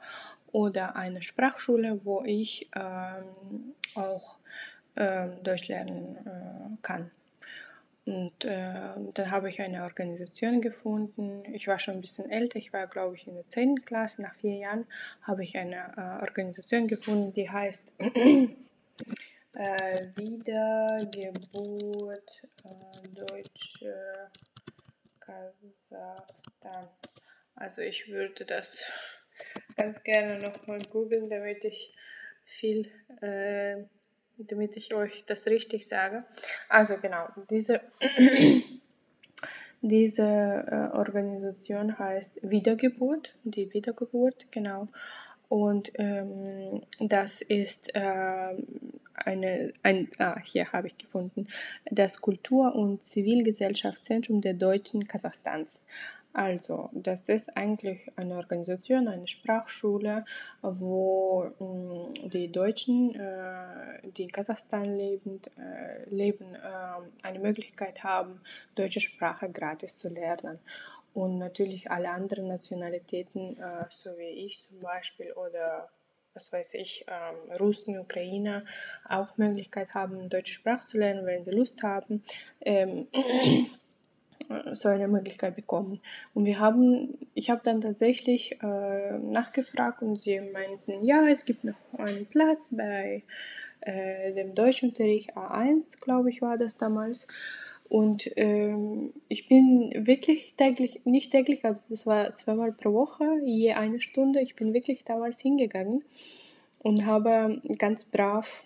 [0.52, 4.38] oder eine Sprachschule, wo ich ähm, auch
[4.94, 7.10] äh, Deutsch lernen äh, kann.
[8.08, 11.42] Und äh, dann habe ich eine Organisation gefunden.
[11.52, 13.82] Ich war schon ein bisschen älter, ich war glaube ich in der 10.
[13.82, 14.22] Klasse.
[14.22, 14.86] Nach vier Jahren
[15.20, 18.48] habe ich eine äh, Organisation gefunden, die heißt äh,
[20.16, 21.08] Wiedergeburt
[23.14, 23.94] Deutsche
[25.28, 26.88] Kasachstan.
[27.54, 28.84] Also ich würde das
[29.76, 31.94] ganz gerne nochmal googeln, damit ich
[32.44, 33.84] viel äh,
[34.38, 36.24] damit ich euch das richtig sage.
[36.68, 37.80] Also genau, diese,
[39.80, 44.88] diese äh, Organisation heißt Wiedergeburt, die Wiedergeburt, genau.
[45.48, 48.54] Und ähm, das ist äh,
[49.14, 51.46] eine, ein, ah, hier habe ich gefunden,
[51.90, 55.82] das Kultur- und Zivilgesellschaftszentrum der Deutschen Kasachstans.
[56.34, 60.24] Also, das ist eigentlich eine Organisation, eine Sprachschule,
[60.62, 68.04] wo mh, mm, die Deutschen, äh, die in Kasachstan leben, äh, leben äh, eine Möglichkeit
[68.04, 68.40] haben,
[68.76, 70.61] deutsche Sprache gratis zu lernen.
[71.14, 75.90] Und natürlich alle anderen Nationalitäten, äh, so wie ich zum Beispiel oder
[76.35, 78.64] was weiß ich, ähm, Russen, Ukrainer
[79.09, 82.23] auch Möglichkeit haben, deutsche Sprache zu lernen, wenn sie Lust haben.
[82.61, 83.09] Ähm,
[84.73, 86.01] so eine Möglichkeit bekommen.
[86.35, 91.64] Und wir haben, ich habe dann tatsächlich äh, nachgefragt und sie meinten, ja, es gibt
[91.64, 93.25] noch einen Platz bei
[93.81, 97.27] äh, dem Deutschunterricht A1, glaube ich, war das damals.
[97.88, 103.72] Und ähm, ich bin wirklich täglich, nicht täglich, also das war zweimal pro Woche, je
[103.72, 104.40] eine Stunde.
[104.40, 106.05] Ich bin wirklich damals hingegangen
[106.81, 108.64] und habe ganz brav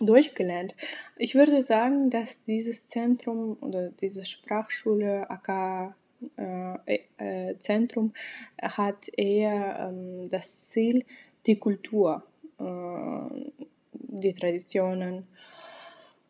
[0.00, 0.74] durchgelernt.
[1.16, 5.94] Ich würde sagen, dass dieses Zentrum oder diese Sprachschule AK
[6.36, 8.12] äh, äh, Zentrum
[8.60, 11.04] hat eher ähm, das Ziel,
[11.46, 12.22] die Kultur,
[12.58, 13.50] äh,
[13.92, 15.26] die Traditionen,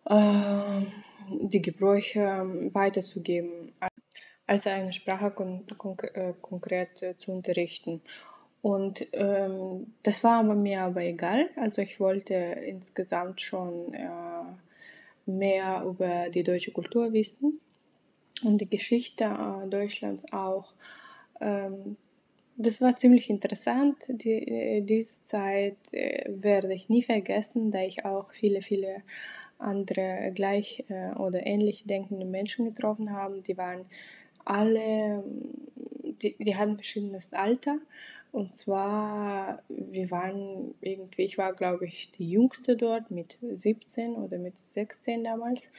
[0.07, 0.81] äh,
[1.31, 2.21] die Gebräuche
[2.73, 3.73] weiterzugeben,
[4.47, 8.03] als eine Sprache kon kon äh, konkret zu unterrichten.
[8.63, 11.51] Und ähm, das war aber mir aber egal.
[11.57, 14.11] Also ich wollte insgesamt schon äh,
[15.27, 17.61] mehr über die deutsche Kultur wissen
[18.45, 20.75] und die Geschichte äh, Deutschlands auch.
[21.41, 21.97] Ähm,
[22.63, 23.97] das war ziemlich interessant.
[24.09, 29.03] Die, äh, diese Zeit äh, werde ich nie vergessen, da ich auch viele, viele
[29.59, 33.41] andere gleich äh, oder ähnlich denkende Menschen getroffen habe.
[33.43, 33.87] Die waren
[34.45, 35.25] alle,
[36.23, 37.79] die, die hatten verschiedenes Alter
[38.33, 44.39] und zwar, wir waren irgendwie, ich war glaube ich die jüngste dort mit 17 oder
[44.39, 45.71] mit 16 damals.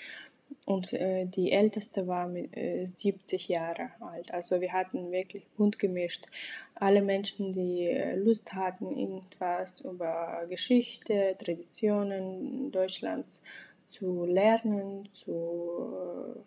[0.65, 4.33] Und äh, die älteste war mit äh, 70 Jahre alt.
[4.33, 6.27] Also wir hatten wirklich bunt gemischt.
[6.75, 13.41] Alle Menschen, die äh, Lust hatten, irgendwas über Geschichte, Traditionen Deutschlands
[13.87, 16.43] zu lernen, zu,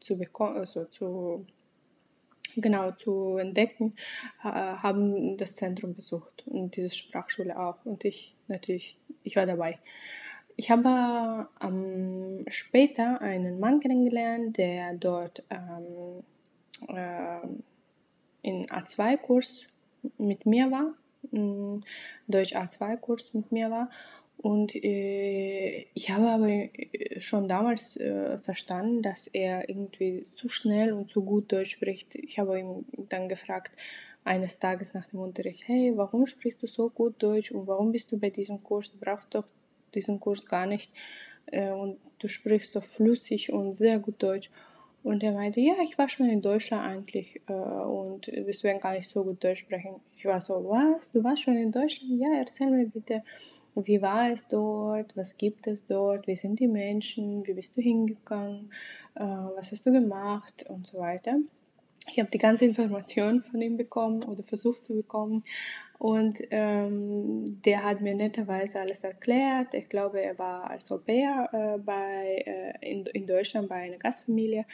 [0.00, 1.46] zu bekommen, also zu
[2.58, 3.94] genau zu entdecken,
[4.38, 7.84] haben das Zentrum besucht und diese Sprachschule auch.
[7.84, 9.78] Und ich natürlich, ich war dabei.
[10.56, 16.24] Ich habe ähm, später einen Mann kennengelernt, der dort ähm,
[16.88, 17.46] äh,
[18.42, 19.66] in A2-Kurs
[20.18, 20.94] mit mir war,
[22.28, 23.90] Deutsch A2-Kurs mit mir war
[24.38, 30.92] und äh, ich habe aber äh, schon damals äh, verstanden, dass er irgendwie zu schnell
[30.92, 32.14] und zu gut Deutsch spricht.
[32.14, 33.72] Ich habe ihn dann gefragt,
[34.24, 38.12] eines Tages nach dem Unterricht, hey, warum sprichst du so gut Deutsch und warum bist
[38.12, 38.90] du bei diesem Kurs?
[38.90, 39.46] Du brauchst doch
[39.94, 40.92] diesen Kurs gar nicht
[41.46, 44.50] äh, und du sprichst so flüssig und sehr gut Deutsch.
[45.02, 49.08] Und er meinte, ja, ich war schon in Deutschland eigentlich äh, und deswegen kann ich
[49.08, 50.00] so gut Deutsch sprechen.
[50.16, 51.12] Ich war so, was?
[51.12, 52.20] Du warst schon in Deutschland?
[52.20, 53.22] Ja, erzähl mir bitte
[53.84, 55.14] wie war es dort?
[55.16, 56.26] Was gibt es dort?
[56.26, 57.46] Wie sind die Menschen?
[57.46, 58.70] Wie bist du hingegangen?
[59.14, 60.64] Äh, was hast du gemacht?
[60.68, 61.38] Und so weiter.
[62.08, 65.42] Ich habe die ganze Information von ihm bekommen oder versucht zu bekommen.
[65.98, 69.74] Und ähm, der hat mir netterweise alles erklärt.
[69.74, 73.96] Ich glaube, er war als Au pair äh, bei, äh, in, in Deutschland bei einer
[73.96, 74.66] Gastfamilie.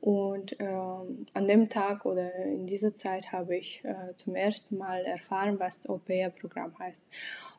[0.00, 5.04] Und ähm, an dem Tag oder in dieser Zeit habe ich äh, zum ersten Mal
[5.04, 7.02] erfahren, was das Au-pair-Programm heißt.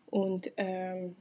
[0.09, 1.15] Und ähm,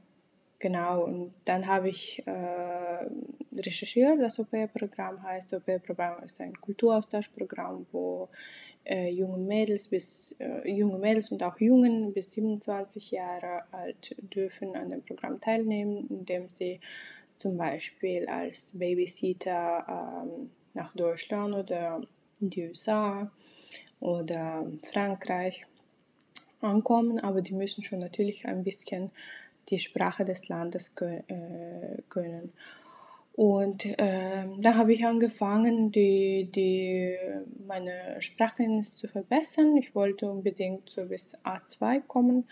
[0.59, 3.07] genau, und dann habe ich äh,
[3.55, 5.53] recherchiert, das Au-pair-Programm heißt.
[5.53, 8.29] Au-pair-Programm ist ein Kulturaustauschprogramm, wo
[8.85, 14.75] äh, junge Mädels bis äh, junge Mädels und auch Jungen bis 27 Jahre alt dürfen
[14.75, 16.79] an dem Programm teilnehmen, indem sie
[17.35, 22.01] zum Beispiel als Babysitter ähm, nach Deutschland oder
[22.39, 23.31] die USA
[23.99, 25.65] oder Frankreich
[26.61, 29.11] ankommen, aber die müssen schon natürlich ein bisschen
[29.69, 32.53] die Sprache des Landes äh, können.
[33.33, 37.15] Und äh, da habe ich angefangen, die, die,
[37.65, 39.77] meine Sprachkenntnis zu verbessern.
[39.77, 42.49] Ich wollte unbedingt so bis A2 kommen,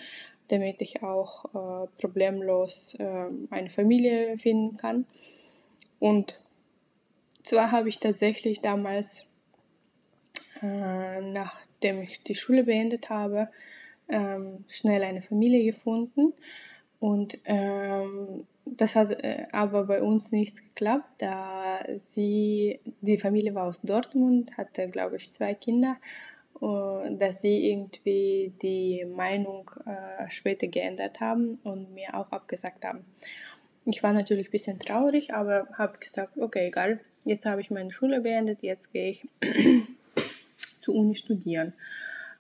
[0.48, 5.06] damit ich auch äh, problemlos äh, eine Familie finden kann.
[6.00, 6.40] Und
[7.44, 9.26] zwar habe ich tatsächlich damals,
[10.62, 13.50] äh, nachdem ich die Schule beendet habe,
[14.08, 16.34] ähm, schnell eine Familie gefunden.
[17.00, 23.66] Und ähm, das hat äh, aber bei uns nichts geklappt, da sie, die Familie war
[23.66, 25.98] aus Dortmund, hatte, glaube ich, zwei Kinder,
[26.62, 33.06] äh, dass sie irgendwie die Meinung äh, später geändert haben und mir auch abgesagt haben.
[33.86, 37.92] Ich war natürlich ein bisschen traurig, aber habe gesagt, okay, egal, jetzt habe ich meine
[37.92, 39.28] Schule beendet, jetzt gehe ich
[40.80, 41.74] zur Uni studieren,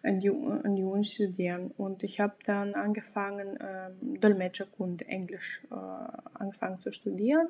[0.03, 1.71] in die, Uni studieren.
[1.77, 5.75] Und ich habe dann angefangen, ähm, Dolmetscherkunde Englisch äh,
[6.33, 7.49] angefangen zu studieren.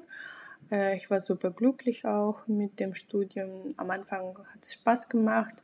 [0.71, 3.73] Äh, ich war super glücklich auch mit dem Studium.
[3.77, 5.55] Am Anfang hat es Spaß gemacht,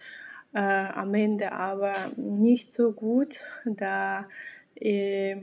[0.53, 4.27] äh, am Ende aber nicht so gut, da
[4.75, 5.35] äh,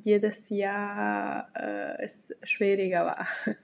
[0.00, 3.26] jedes Jahr äh, es schwieriger war.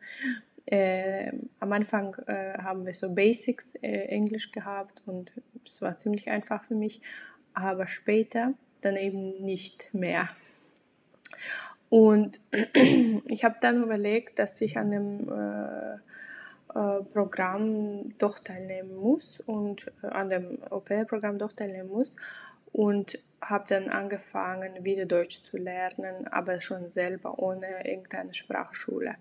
[0.67, 5.33] Äh, am Anfang äh, haben wir so Basics äh, Englisch gehabt und
[5.65, 7.01] es war ziemlich einfach für mich,
[7.55, 10.29] aber später dann eben nicht mehr.
[11.89, 12.41] Und
[13.29, 15.95] ich habe dann überlegt, dass ich an dem äh,
[16.75, 22.17] äh, Programm doch teilnehmen muss und äh, an dem Au-pair-Programm doch teilnehmen muss
[22.73, 29.15] und habe dann angefangen, wieder Deutsch zu lernen, aber schon selber ohne irgendeine Sprachschule.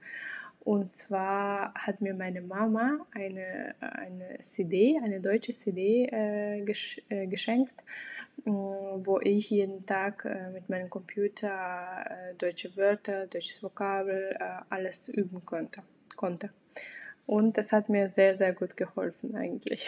[0.65, 7.27] Und zwar hat mir meine Mama eine, eine CD, eine deutsche CD äh, gesch äh,
[7.27, 7.83] geschenkt,
[8.45, 14.43] äh, wo ich jeden Tag äh, mit meinem Computer äh, deutsche Wörter, deutsches Vokabel, äh,
[14.71, 15.83] alles üben konnte,
[16.15, 16.49] konnte.
[17.27, 19.87] Und das hat mir sehr, sehr gut geholfen eigentlich.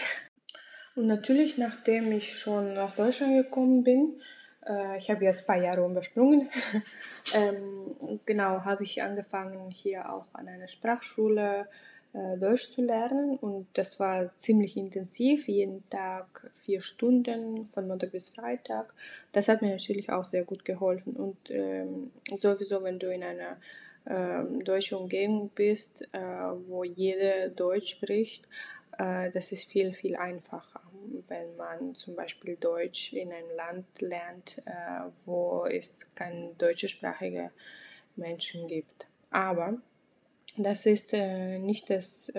[0.95, 4.21] Und natürlich, nachdem ich schon nach Deutschland gekommen bin,
[4.67, 6.49] äh, ich habe jetzt ein paar Jahre übersprungen.
[7.33, 11.67] ähm, genau, habe ich angefangen, hier auch an einer Sprachschule
[12.13, 13.37] äh, Deutsch zu lernen.
[13.37, 18.93] Und das war ziemlich intensiv, jeden Tag vier Stunden, von Montag bis Freitag.
[19.31, 21.15] Das hat mir natürlich auch sehr gut geholfen.
[21.15, 23.57] Und ähm, sowieso, wenn du in einer
[24.09, 26.19] ähm, deutschen Umgebung bist, äh,
[26.67, 28.47] wo jeder Deutsch spricht,
[28.97, 30.81] das ist viel, viel einfacher,
[31.27, 37.51] wenn man zum Beispiel Deutsch in einem Land lernt, äh, wo es keine deutschsprachige
[38.15, 39.07] Menschen gibt.
[39.29, 39.79] Aber
[40.57, 42.31] das ist äh, nicht, das,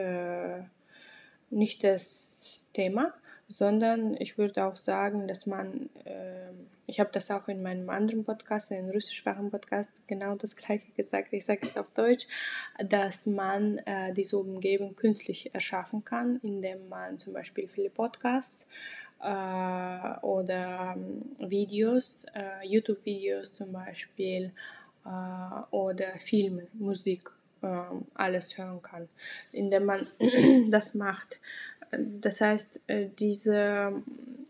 [1.51, 2.38] nicht das
[2.79, 3.13] Thema,
[3.49, 6.53] sondern ich würde auch sagen, dass man, äh,
[6.87, 11.33] ich habe das auch in meinem anderen Podcast, in russischsprachigen Podcast, genau das gleiche gesagt,
[11.33, 12.29] ich sage es auf Deutsch,
[12.79, 18.69] dass man äh, diese Umgebung künstlich erschaffen kann, indem man zum Beispiel viele Podcasts
[19.25, 24.53] äh, oder ähm, Videos, äh, YouTube-Videos zum Beispiel
[25.05, 27.29] äh, oder Filme, Musik
[27.61, 29.09] ähm, alles hören kann,
[29.51, 30.07] indem man
[30.71, 31.41] das macht.
[31.91, 34.03] Das heißt, äh, diese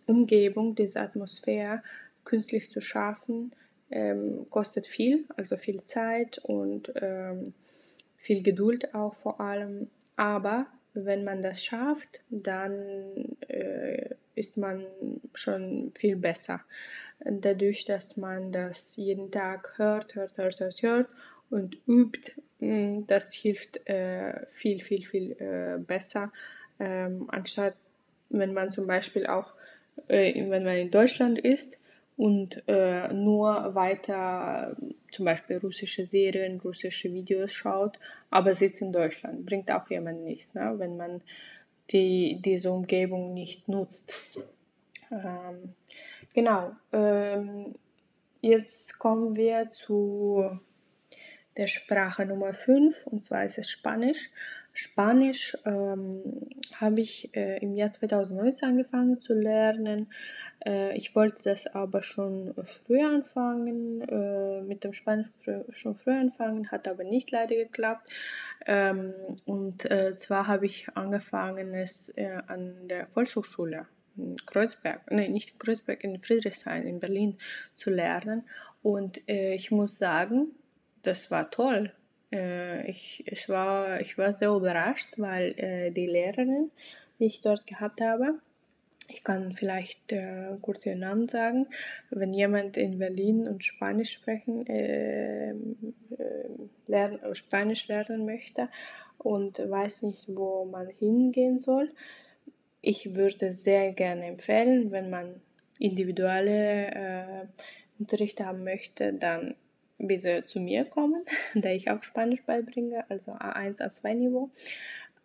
[0.07, 1.83] Umgebung, diese Atmosphäre
[2.25, 3.53] künstlich zu schaffen,
[3.91, 7.55] ähm, kostet viel, also viel Zeit und ähm,
[8.17, 9.89] viel Geduld auch vor allem.
[10.17, 14.85] Aber wenn man das schafft, dann äh, ist man
[15.35, 16.61] schon viel besser.
[17.21, 21.09] Dadurch, dass man das jeden Tag hört, hört, hört, hört, hört
[21.51, 26.33] und übt, mm, das hilft äh, viel, viel, viel äh, besser,
[26.79, 27.75] ähm, anstatt
[28.31, 29.53] wenn man zum Beispiel auch,
[30.09, 31.79] äh, wenn man in Deutschland ist
[32.17, 34.77] und äh, nur weiter
[35.13, 37.99] zum Beispiel russische Serien, russische Videos schaut,
[38.31, 40.75] aber sitzt in Deutschland, bringt auch jemand nichts, ne?
[40.77, 41.23] wenn man
[41.91, 44.15] die, diese Umgebung nicht nutzt.
[45.11, 45.75] Ähm,
[46.35, 46.73] genau.
[46.93, 47.75] Ähm,
[48.43, 50.61] jetzt kommen wir zu
[51.57, 54.31] der Sprache Nummer 5 und zwar ist es Spanisch.
[54.81, 56.23] Spanisch ähm,
[56.73, 60.07] habe ich äh, im Jahr 2019 angefangen zu lernen.
[60.65, 66.21] Äh, ich wollte das aber schon früher anfangen, äh, mit dem Spanisch fr schon früher
[66.21, 68.09] anfangen, hat aber nicht leider geklappt.
[68.67, 69.15] Ähm,
[69.47, 75.51] und äh, zwar habe ich angefangen es äh, an der Volkshochschule in Kreuzberg, nein, nicht
[75.51, 77.37] in Kreuzberg, in Friedrichshain in Berlin
[77.75, 78.45] zu lernen.
[78.83, 80.53] Und äh, ich muss sagen,
[81.03, 81.93] das war toll.
[82.33, 86.71] Äh, ich, ich, war, ich war sehr überrascht, weil äh, die Lehrerin,
[87.19, 88.41] die ich dort gehabt habe,
[89.11, 91.67] ich kann vielleicht äh, kurz ihren Namen sagen.
[92.11, 95.55] Wenn jemand in Berlin und Spanisch sprechen, äh, äh,
[96.87, 98.69] lernen, Spanisch lernen möchte
[99.17, 101.91] und weiß nicht, wo man hingehen soll,
[102.83, 105.41] ich würde sehr gerne empfehlen, wenn man
[105.79, 107.47] individuelle äh,
[107.99, 109.55] Unterricht haben möchte, dann
[109.99, 111.23] bitte zu mir kommen,
[111.55, 114.51] da ich auch Spanisch beibringe, also A1, A2 Niveau.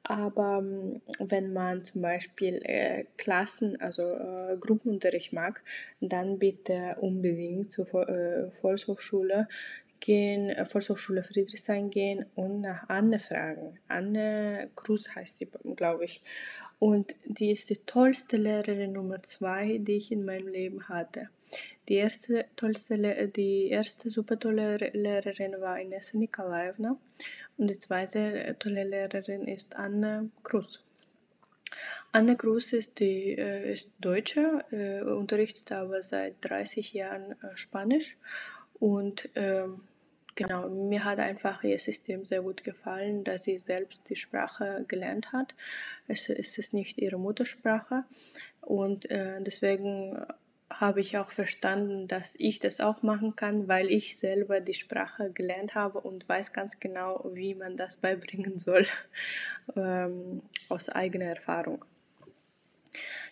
[0.05, 5.61] Aber ähm, wenn man zum Beispiel äh, Klassen, also äh, Gruppenunterricht mag,
[6.01, 9.47] dann bitte unbedingt zur äh, Volkshochschule
[10.03, 13.79] gehen, äh, Volkshochschule Friedrichshain gehen und nach Anne fragen.
[13.87, 16.21] Anne Cruz heißt sie, glaube ich.
[16.77, 21.29] Und die ist die tollste Lehrerin Nummer zwei, die ich in meinem Leben hatte.
[21.87, 26.97] Die erste, tollste, die erste super tolle Lehrerin war Inessa Nikolaevna
[27.57, 30.81] und die zweite tolle Lehrerin ist Anne Cruz.
[32.11, 38.17] Anne Kruse ist, die, äh, ist Deutsche, äh, unterrichtet aber seit 30 Jahren äh, Spanisch.
[38.79, 39.81] Und ähm,
[40.35, 45.31] genau, mir hat einfach ihr System sehr gut gefallen, dass sie selbst die Sprache gelernt
[45.31, 45.55] hat.
[46.07, 48.03] Es, ist nicht ihre Muttersprache.
[48.61, 50.25] Und äh, deswegen
[50.79, 55.31] habe ich auch verstanden, dass ich das auch machen kann, weil ich selber die Sprache
[55.31, 58.85] gelernt habe und weiß ganz genau, wie man das beibringen soll,
[59.75, 61.85] ähm, aus eigener Erfahrung.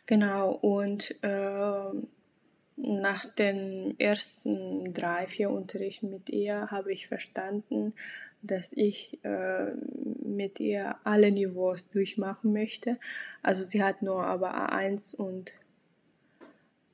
[0.06, 1.92] Genau, und äh,
[2.78, 7.94] nach den ersten drei, vier Unterrichten mit ihr habe ich verstanden,
[8.42, 9.72] dass ich äh,
[10.24, 12.98] mit ihr alle Niveaus durchmachen möchte.
[13.44, 15.54] Also sie hat nur aber A1 und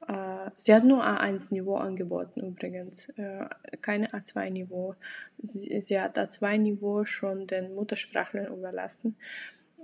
[0.08, 3.46] äh, sie hat nur A1-Niveau angeboten übrigens, äh,
[3.82, 4.96] keine A2-Niveau.
[5.44, 9.16] Sie, sie, hat A2-Niveau schon den Muttersprachlern überlassen.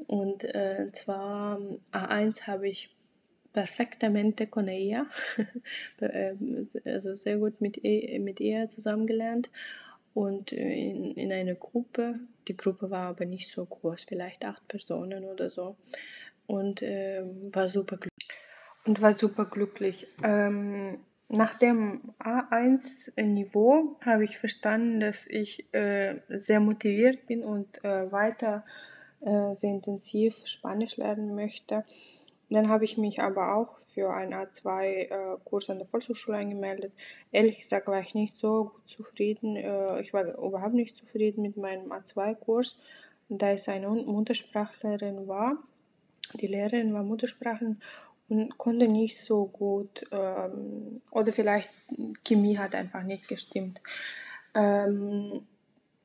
[0.08, 1.60] Und äh, zwar
[1.92, 2.96] A1 habe ich
[3.54, 5.06] perfektamente con ella,
[6.86, 9.50] also sehr gut mit, mit ihr zusammengelernt
[10.14, 12.20] und in, in einer Gruppe.
[12.48, 15.76] Die Gruppe war aber nicht so groß, vielleicht acht Personen oder so
[16.48, 18.28] und äh, war super glücklich.
[18.86, 20.08] Und war super glücklich.
[20.24, 21.00] Ähm,
[21.30, 28.66] nach dem A1-Niveau habe ich verstanden, dass ich äh, sehr motiviert bin und äh, weiter
[29.22, 31.86] äh, sehr intensiv Spanisch lernen möchte.
[32.54, 36.94] Dann habe ich mich aber auch für einen A2-Kurs an der Volkshochschule angemeldet.
[37.32, 39.56] Ehrlich gesagt war ich nicht so gut zufrieden.
[39.56, 42.78] Äh, ich war überhaupt nicht zufrieden mit meinem A2-Kurs,
[43.28, 45.58] da es eine Muttersprachlerin war.
[46.34, 47.80] Die Lehrerin war Muttersprachlerin
[48.30, 51.72] und konnte nicht so gut, ähm, oder vielleicht
[52.24, 53.82] Chemie hat einfach nicht gestimmt.
[54.54, 55.48] Ähm,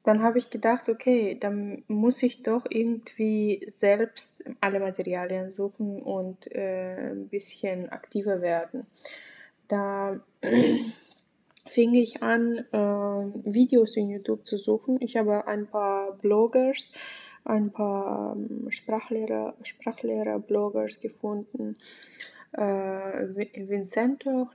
[0.04, 6.50] dann habe ich gedacht, okay, dann muss ich doch irgendwie selbst alle Materialien suchen und
[6.54, 8.86] äh, ein bisschen aktiver werden.
[9.66, 10.20] Da
[11.66, 14.98] fing ich an, äh, Videos in YouTube zu suchen.
[15.00, 16.90] Ich habe ein paar Bloggers,
[17.44, 21.76] ein paar ähm, Sprachlehrer, Sprachlehrer, Bloggers gefunden
[22.52, 24.50] äh, Vincento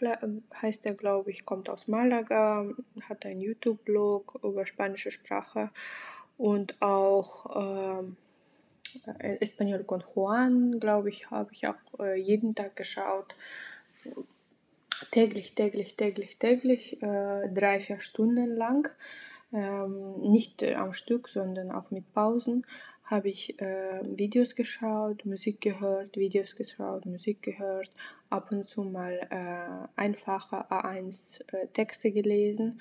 [0.61, 2.65] heißt er, glaube ich, kommt aus Malaga,
[3.07, 5.69] hat einen YouTube-Blog über spanische Sprache
[6.37, 13.35] und auch äh, Espanol con Juan, glaube ich, habe ich auch äh, jeden Tag geschaut.
[15.11, 18.89] Täglich, täglich, täglich, täglich, äh, drei, vier Stunden lang.
[19.51, 22.65] Ähm, nicht am Stück, sondern auch mit Pausen
[23.05, 27.91] habe ich äh, Videos geschaut, Musik gehört, Videos geschaut, Musik gehört,
[28.29, 32.79] ab und zu mal äh, einfache A1 äh, Texte gelesen.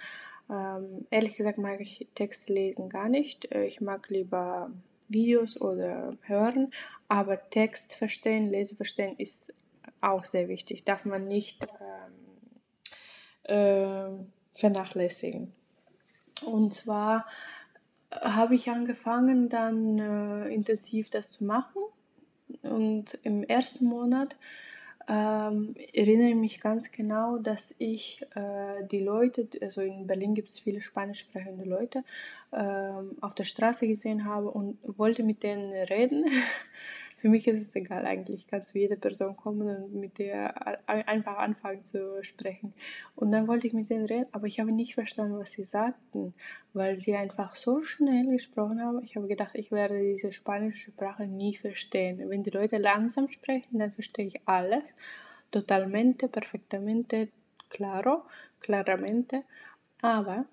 [0.49, 3.51] Ähm, ehrlich gesagt mag ich Texte lesen gar nicht.
[3.53, 4.71] Äh, ich mag lieber
[5.09, 6.71] Videos oder hören,
[7.09, 9.53] aber Text verstehen, Lese verstehen ist
[10.01, 10.85] auch sehr wichtig.
[10.85, 11.67] Darf man nicht
[13.49, 15.53] ähm, äh, vernachlässigen.
[16.45, 17.27] Und zwar
[18.21, 21.83] habe ich angefangen, dann äh, intensiv das zu machen.
[22.63, 24.37] Und im ersten Monat
[25.09, 30.49] ähm, erinnere ich mich ganz genau, dass ich äh, die Leute, also in Berlin gibt
[30.49, 32.05] es viele spanisch sprechende Leute,
[32.53, 36.25] äh, auf der Straße gesehen habe und wollte mit denen reden.
[37.23, 41.39] Für mich ist es egal eigentlich, kann zu jeder Person kommen und mit der einfach
[41.39, 42.75] anfangen zu sprechen.
[43.15, 46.35] Und dann wollte ich mit denen reden, aber ich habe nicht verstanden, was sie sagten,
[46.73, 49.05] weil sie einfach so schnell gesprochen haben.
[49.05, 52.29] Ich habe gedacht, ich werde diese spanische Sprache nie verstehen.
[52.29, 54.97] Wenn die Leute langsam sprechen, dann verstehe ich alles.
[55.53, 57.29] Totalmente, perfectamente,
[57.71, 58.25] claro,
[58.59, 59.45] claramente.
[60.01, 60.47] Aber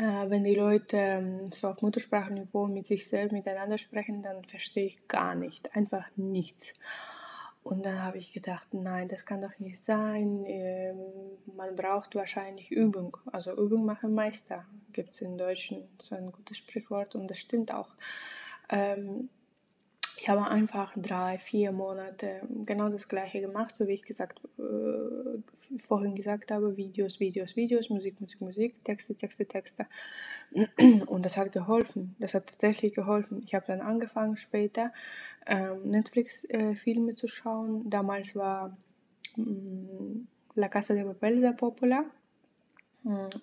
[0.00, 5.08] wenn die Leute ähm, so auf Muttersprachenniveau mit sich selbst miteinander sprechen, dann verstehe ich
[5.08, 6.74] gar nicht, einfach nichts.
[7.62, 10.44] Und dann habe ich gedacht, nein, das kann doch nicht sein.
[10.46, 10.96] Ähm,
[11.54, 13.16] man braucht wahrscheinlich Übung.
[13.30, 17.72] Also Übung machen Meister, gibt es in Deutschen so ein gutes Sprichwort und das stimmt
[17.72, 17.90] auch.
[20.22, 25.78] Ich habe einfach drei, vier Monate genau das gleiche gemacht, so wie ich gesagt, äh,
[25.78, 29.86] vorhin gesagt habe, Videos, Videos, Videos, Musik, Musik, Musik, Texte, Texte, Texte.
[31.06, 33.40] Und das hat geholfen, das hat tatsächlich geholfen.
[33.46, 34.92] Ich habe dann angefangen später
[35.46, 37.88] ähm, Netflix-Filme äh, zu schauen.
[37.88, 38.76] Damals war
[39.38, 39.42] äh,
[40.54, 42.04] La Casa de Papel sehr populär,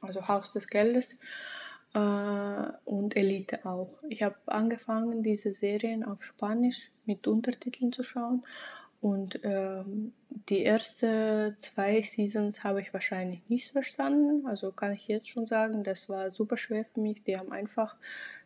[0.02, 1.18] also Haus des Geldes
[1.94, 4.04] äh, und Elite auch.
[4.10, 8.44] Ich habe angefangen, diese Serien auf Spanisch mit Untertiteln zu schauen
[9.00, 14.48] und ähm, die ersten zwei Seasons habe ich wahrscheinlich nicht verstanden.
[14.48, 17.24] Also kann ich jetzt schon sagen, das war super schwer für mich.
[17.24, 17.96] Die haben einfach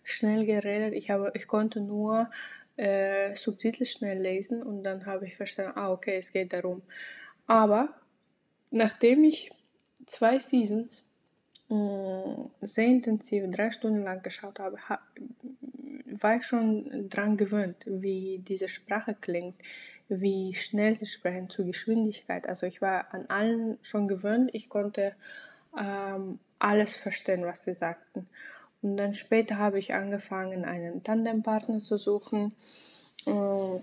[0.03, 0.93] schnell geredet.
[0.93, 2.29] Ich, habe, ich konnte nur
[2.75, 6.81] äh, Subtitel schnell lesen und dann habe ich verstanden, ah, okay, es geht darum.
[7.47, 7.95] Aber
[8.71, 9.51] nachdem ich
[10.05, 11.03] zwei Seasons
[12.61, 14.99] sehr intensiv drei Stunden lang geschaut habe, ha
[16.05, 19.55] war ich schon dran gewöhnt, wie diese Sprache klingt,
[20.09, 22.47] wie schnell sie sprechen, zur Geschwindigkeit.
[22.47, 25.15] Also ich war an allen schon gewöhnt, ich konnte
[25.77, 28.27] ähm, alles verstehen, was sie sagten.
[28.81, 32.53] Und dann später habe ich angefangen, einen Tandempartner zu suchen.
[33.25, 33.79] Äh,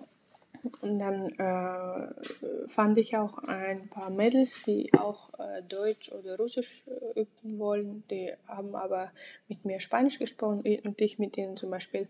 [0.80, 6.84] und dann äh, fand ich auch ein paar Mädels, die auch äh, Deutsch oder Russisch
[6.86, 8.04] äh, üben wollen.
[8.10, 9.12] Die haben aber
[9.48, 12.08] mit mir Spanisch gesprochen und ich mit ihnen zum Beispiel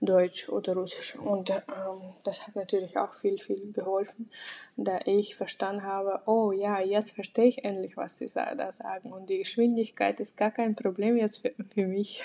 [0.00, 1.16] Deutsch oder Russisch.
[1.16, 4.30] Und ähm, das hat natürlich auch viel, viel geholfen,
[4.76, 9.12] da ich verstanden habe, oh ja, jetzt verstehe ich endlich, was sie da sagen.
[9.12, 12.22] Und die Geschwindigkeit ist gar kein Problem jetzt für, für mich.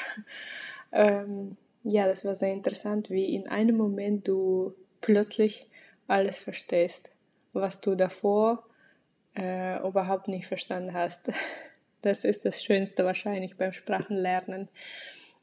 [0.92, 4.74] ähm, ja, das war sehr interessant, wie in einem Moment du
[5.04, 5.68] plötzlich
[6.08, 7.12] alles verstehst,
[7.52, 8.66] was du davor
[9.36, 11.32] äh, überhaupt nicht verstanden hast.
[12.02, 14.68] Das ist das Schönste wahrscheinlich beim Sprachenlernen.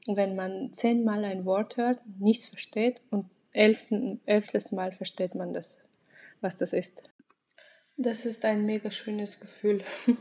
[0.07, 5.79] Wenn man zehnmal ein Wort hört, nichts versteht und elften, elftes Mal versteht man das,
[6.43, 7.03] was das ist.
[7.97, 9.83] Das ist ein mega schönes Gefühl.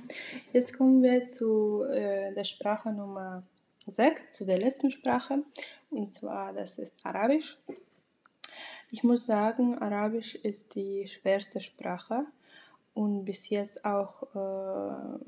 [0.53, 3.43] Jetzt kommen wir zu äh, der Sprache Nummer
[3.85, 5.43] 6, zu der letzten Sprache.
[5.89, 7.57] Und zwar, das ist Arabisch.
[8.91, 12.25] Ich muss sagen, Arabisch ist die schwerste Sprache
[12.95, 15.19] und bis jetzt auch äh,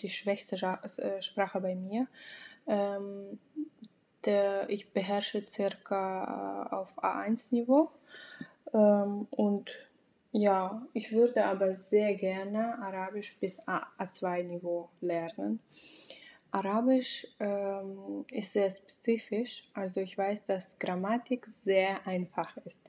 [0.00, 2.08] die schwächste äh, Sprache bei mir.
[2.66, 3.38] Ähm,
[4.24, 7.90] der, ich beherrsche circa auf A1-Niveau
[8.72, 9.70] ähm, und
[10.32, 15.60] ja, ich würde aber sehr gerne Arabisch bis A2-Niveau lernen.
[16.54, 22.80] Arabisch ähm, ist sehr spezifisch, also ich weiß, dass Grammatik sehr einfach ist,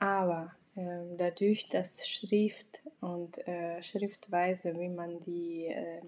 [0.00, 6.02] aber ähm, dadurch, dass Schrift und äh, Schriftweise, wie man die äh,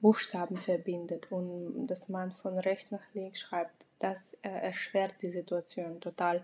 [0.00, 6.00] Buchstaben verbindet und dass man von rechts nach links schreibt, das äh, erschwert die Situation
[6.00, 6.42] total.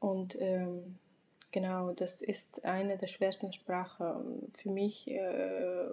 [0.00, 0.98] Und ähm,
[1.52, 4.48] genau, das ist eine der schwersten Sprachen.
[4.50, 5.90] Für mich äh,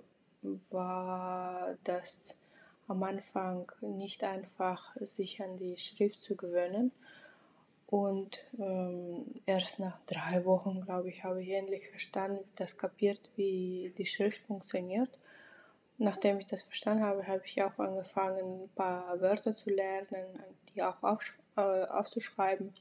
[0.70, 2.38] war das
[2.88, 6.92] am Anfang nicht einfach, sich an die Schrift zu gewöhnen.
[7.88, 13.94] Und ähm, erst nach drei Wochen, glaube ich, habe ich endlich verstanden, das kapiert, wie
[13.98, 15.20] die Schrift funktioniert.
[16.00, 20.26] Nachdem ich das verstanden habe, habe ich auch angefangen, ein paar Wörter zu lernen,
[20.74, 21.04] die auch
[21.56, 22.74] äh, aufzuschreiben.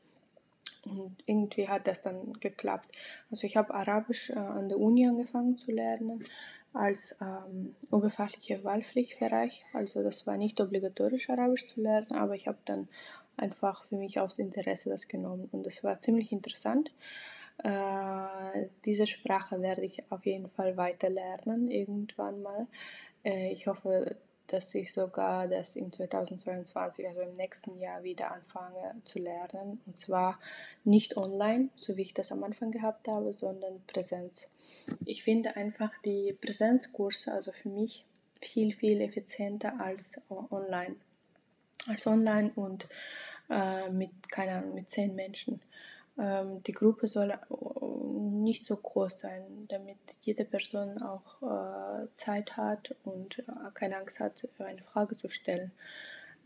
[0.85, 2.91] Und irgendwie hat das dann geklappt.
[3.31, 6.25] Also ich habe Arabisch äh, an der Uni angefangen zu lernen,
[6.73, 9.65] als ähm, oberflächlicher Wahlpflichtbereich.
[9.73, 12.89] Also das war nicht obligatorisch, Arabisch zu lernen, aber ich habe dann
[13.37, 16.93] einfach für mich aus Interesse das genommen und das war ziemlich interessant.
[17.63, 22.67] Äh, diese Sprache werde ich auf jeden Fall weiter lernen, irgendwann mal.
[23.25, 24.17] Äh, ich hoffe,
[24.53, 29.81] dass ich sogar das im 2022, also im nächsten Jahr, wieder anfange zu lernen.
[29.87, 30.39] Und zwar
[30.85, 34.49] nicht online, so wie ich das am Anfang gehabt habe, sondern Präsenz.
[35.05, 38.05] Ich finde einfach die Präsenzkurse, also für mich,
[38.41, 40.97] viel, viel effizienter als online.
[41.89, 42.87] Als online und
[43.49, 45.61] äh, mit, keine Ahnung, mit zehn Menschen.
[46.19, 47.37] Ähm, die Gruppe soll äh,
[48.43, 54.21] nicht so groß sein, damit jede Person auch äh, Zeit hat und äh, keine Angst
[54.21, 55.73] hat, eine Frage zu stellen.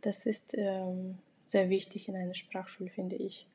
[0.00, 3.46] Das ist ähm, sehr wichtig in einer Sprachschule, finde ich.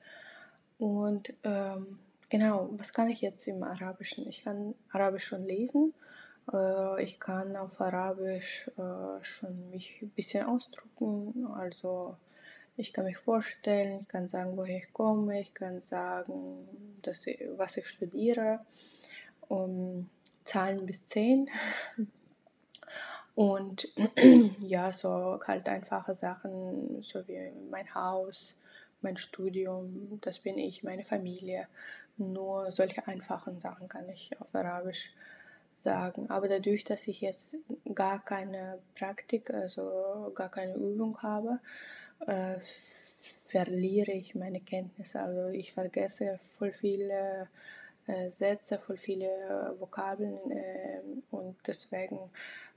[0.79, 4.27] Und ähm, genau, was kann ich jetzt im Arabischen?
[4.27, 5.93] Ich kann Arabisch schon lesen.
[6.51, 12.15] Äh, ich kann auf Arabisch äh, schon mich ein bisschen ausdrucken, also
[12.77, 16.67] ich kann mich vorstellen, ich kann sagen, woher ich komme, ich kann sagen,
[17.01, 18.59] dass ich, was ich studiere,
[19.47, 20.09] um
[20.43, 21.49] Zahlen bis 10.
[23.35, 23.87] Und
[24.61, 28.59] ja, so halt einfache Sachen, so wie mein Haus,
[29.01, 31.67] mein Studium, das bin ich, meine Familie.
[32.17, 35.13] Nur solche einfachen Sachen kann ich auf Arabisch
[35.75, 36.29] sagen.
[36.29, 37.57] Aber dadurch, dass ich jetzt
[37.95, 41.59] gar keine Praktik, also gar keine Übung habe,
[42.27, 45.21] äh, verliere ich meine Kenntnisse.
[45.21, 47.49] Also ich vergesse voll viele
[48.07, 51.01] äh, Sätze, voll viele äh, Vokabeln äh,
[51.31, 52.19] und deswegen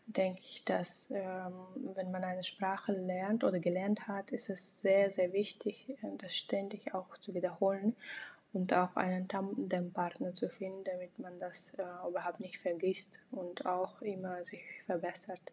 [0.07, 1.55] denke ich, dass ähm,
[1.95, 6.35] wenn man eine Sprache lernt oder gelernt hat, ist es sehr, sehr wichtig, äh, das
[6.35, 7.97] ständig auch zu wiederholen
[8.53, 14.03] und auch einen Tandempartner zu finden, damit man das äh, überhaupt nicht vergisst und auch
[14.03, 15.53] immer sich verbessert.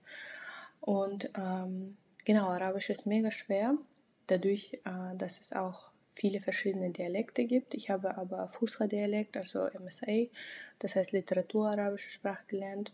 [0.82, 3.76] Und ähm, Genau, Arabisch ist mega schwer,
[4.28, 7.74] dadurch, äh, dass es auch viele verschiedene Dialekte gibt.
[7.74, 10.28] Ich habe aber Fusra-Dialekt, also MSA,
[10.80, 12.92] das heißt Literatur-Arabische Sprache gelernt.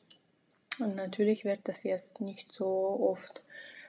[0.80, 2.68] Und natürlich wird das jetzt nicht so
[3.02, 3.42] oft,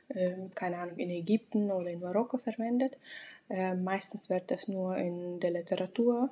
[0.08, 2.98] äh, keine Ahnung, in Ägypten oder in Marokko verwendet.
[3.48, 6.30] Äh, meistens wird das nur in der Literatur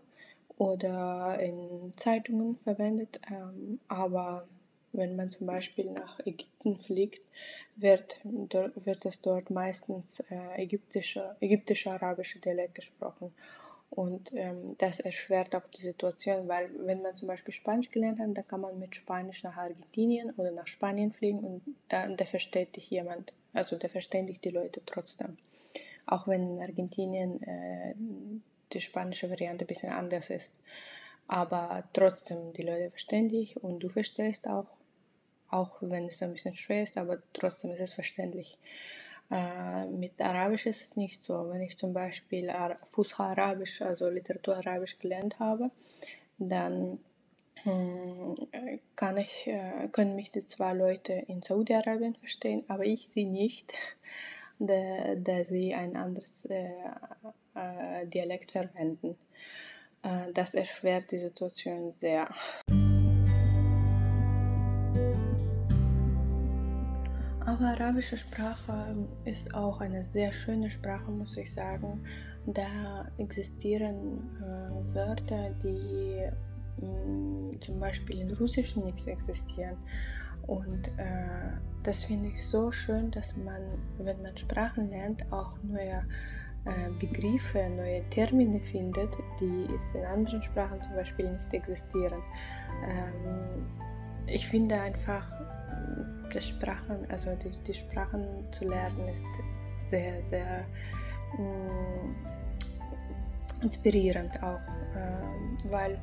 [0.59, 4.49] oder in Zeitungen verwendet, ähm, aber
[4.97, 7.23] wenn man zum Beispiel nach Ägypten fliegt,
[7.77, 10.23] wird, wird es dort meistens
[10.57, 13.33] ägyptischer, ägyptischer arabischer Dialekt gesprochen.
[13.91, 18.37] Und ähm, das erschwert auch die Situation, weil wenn man zum Beispiel Spanisch gelernt hat,
[18.37, 22.77] dann kann man mit Spanisch nach Argentinien oder nach Spanien fliegen und da, da versteht
[22.77, 25.39] dich jemand, also da verstehen dich die Leute trotzdem.
[26.05, 27.95] Auch wenn in Argentinien äh,
[28.73, 30.59] die spanische Variante ein bisschen anders ist.
[31.29, 34.67] Aber trotzdem, die Leute verstehen dich und du verstehst auch
[35.57, 38.59] auch wenn es ein bisschen schwer ist, aber trotzdem ist es verständlich.
[39.31, 41.49] Äh, mit Arabisch ist es nicht so.
[41.51, 45.71] Wenn ich zum Beispiel Ar Fusha Arabisch, also Literatur Arabisch gelernt habe,
[46.39, 46.99] dann
[47.65, 53.25] äh, kann ich, äh, können mich die zwei Leute in Saudi-Arabien verstehen, aber ich sie
[53.25, 53.75] nicht,
[54.59, 56.71] da, da sie ein anderes äh,
[57.55, 59.17] äh, Dialekt verwenden.
[60.35, 62.29] Das erschwert die Situation sehr.
[67.59, 68.95] Aber arabische Sprache
[69.25, 72.05] ist auch eine sehr schöne Sprache, muss ich sagen.
[72.45, 76.29] Da existieren äh, Wörter, die
[76.83, 79.79] mh, mm, zum Beispiel in Russisch nicht existieren.
[80.47, 83.63] Und äh, das finde ich so schön, dass man,
[83.99, 86.05] wenn man Sprachen lernt, auch neue
[86.67, 92.23] äh, Begriffe, neue Termine findet, die es in anderen Sprachen zum Beispiel nicht existieren.
[92.87, 93.67] Ähm,
[94.27, 95.27] ich finde einfach,
[96.33, 99.25] die Sprachen, also die, die Sprachen zu lernen, ist
[99.77, 100.65] sehr, sehr
[101.39, 102.17] mh, mm,
[103.63, 104.61] inspirierend auch,
[104.95, 105.99] äh, weil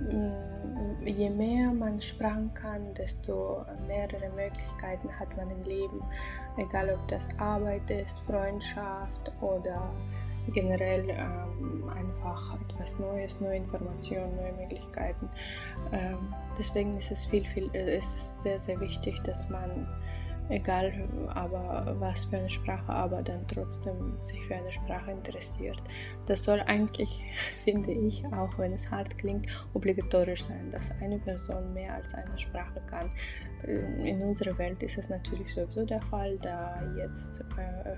[0.00, 6.02] mh, mm, je mehr man Sprachen kann, desto mehrere Möglichkeiten hat man im Leben,
[6.56, 9.92] egal ob das Arbeit ist, Freundschaft oder
[10.52, 15.28] generell ähm, einfach etwas Neues, neue Informationen, neue Möglichkeiten.
[15.92, 19.88] Ähm, deswegen ist es viel, viel, äh, ist es sehr, sehr wichtig, dass man,
[20.48, 20.92] egal
[21.28, 25.82] aber was für eine Sprache, aber dann trotzdem sich für eine Sprache interessiert.
[26.26, 27.22] Das soll eigentlich,
[27.64, 32.36] finde ich, auch wenn es hart klingt, obligatorisch sein, dass eine Person mehr als eine
[32.38, 33.08] Sprache kann.
[33.66, 37.96] Äh, in unserer Welt ist es natürlich sowieso der Fall, da jetzt äh,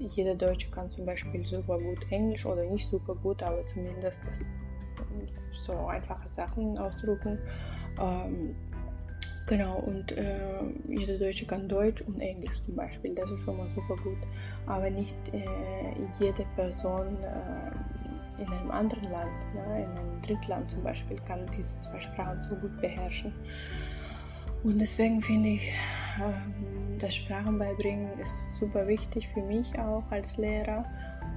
[0.00, 4.44] jeder Deutsche kann zum Beispiel super gut Englisch oder nicht super gut, aber zumindest das,
[5.64, 7.38] so einfache Sachen ausdrucken.
[8.00, 8.54] Ähm,
[9.46, 13.68] genau, und äh, jeder Deutsche kann Deutsch und Englisch zum Beispiel, das ist schon mal
[13.68, 14.18] super gut.
[14.66, 15.44] Aber nicht äh,
[16.18, 21.78] jede Person äh, in einem anderen Land, ne, in einem Drittland zum Beispiel, kann diese
[21.80, 23.32] zwei Sprachen so gut beherrschen.
[24.62, 25.72] Und deswegen finde ich,
[26.20, 30.84] ähm, das Sprachenbeibringen ist super wichtig für mich auch als Lehrer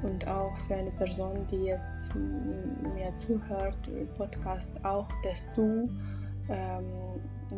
[0.04, 5.90] und auch für eine Person, die jetzt mir zuhört im Podcast auch, dass du
[6.50, 6.86] ähm,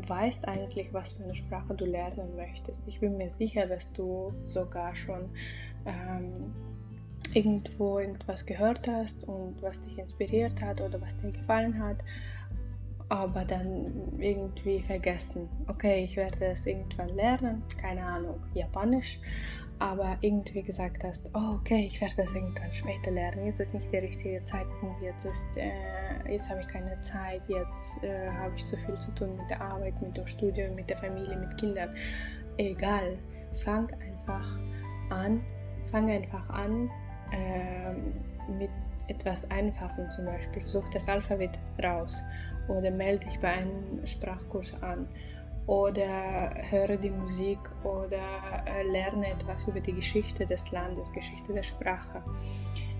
[0.08, 2.88] weißt eigentlich, was für eine Sprache du lernen möchtest.
[2.88, 5.30] Ich bin mir sicher, dass du sogar schon
[5.86, 6.54] ähm,
[7.34, 12.04] irgendwo irgendwas gehört hast und was dich inspiriert hat oder was dir gefallen hat
[13.10, 15.48] aber dann irgendwie vergessen.
[15.68, 19.20] Okay, ich werde es irgendwann lernen, keine Ahnung, Japanisch,
[19.78, 23.46] aber irgendwie gesagt hast, oh, okay, ich werde es irgendwann später lernen.
[23.46, 28.04] Jetzt ist nicht der richtige Zeitpunkt, jetzt ist, äh, jetzt habe ich keine Zeit, jetzt
[28.04, 30.98] äh, habe ich so viel zu tun mit der Arbeit, mit dem Studium, mit der
[30.98, 31.94] Familie, mit Kindern.
[32.58, 33.18] Egal,
[33.54, 34.58] fang einfach
[35.10, 35.42] an,
[35.92, 36.90] fang einfach an
[37.32, 37.94] äh,
[38.52, 38.70] mit
[39.08, 40.66] etwas Einfachem zum Beispiel.
[40.66, 42.24] Such das Alphabet raus
[42.68, 45.08] oder melde dich bei einem Sprachkurs an
[45.68, 51.64] oder höre die Musik oder äh, lerne etwas über die Geschichte des Landes, Geschichte der
[51.64, 52.24] Sprache.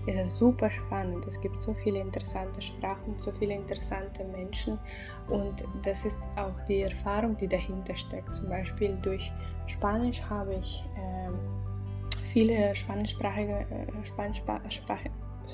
[0.08, 1.26] Es ist super spannend.
[1.26, 4.78] Es gibt so viele interessante Sprachen, so viele interessante Menschen
[5.28, 8.34] und das ist auch die Erfahrung, die dahinter steckt.
[8.34, 9.32] Zum Beispiel durch
[9.66, 15.10] Spanisch habe ich äh, viele spanischsprachige, äh, spanischsprachige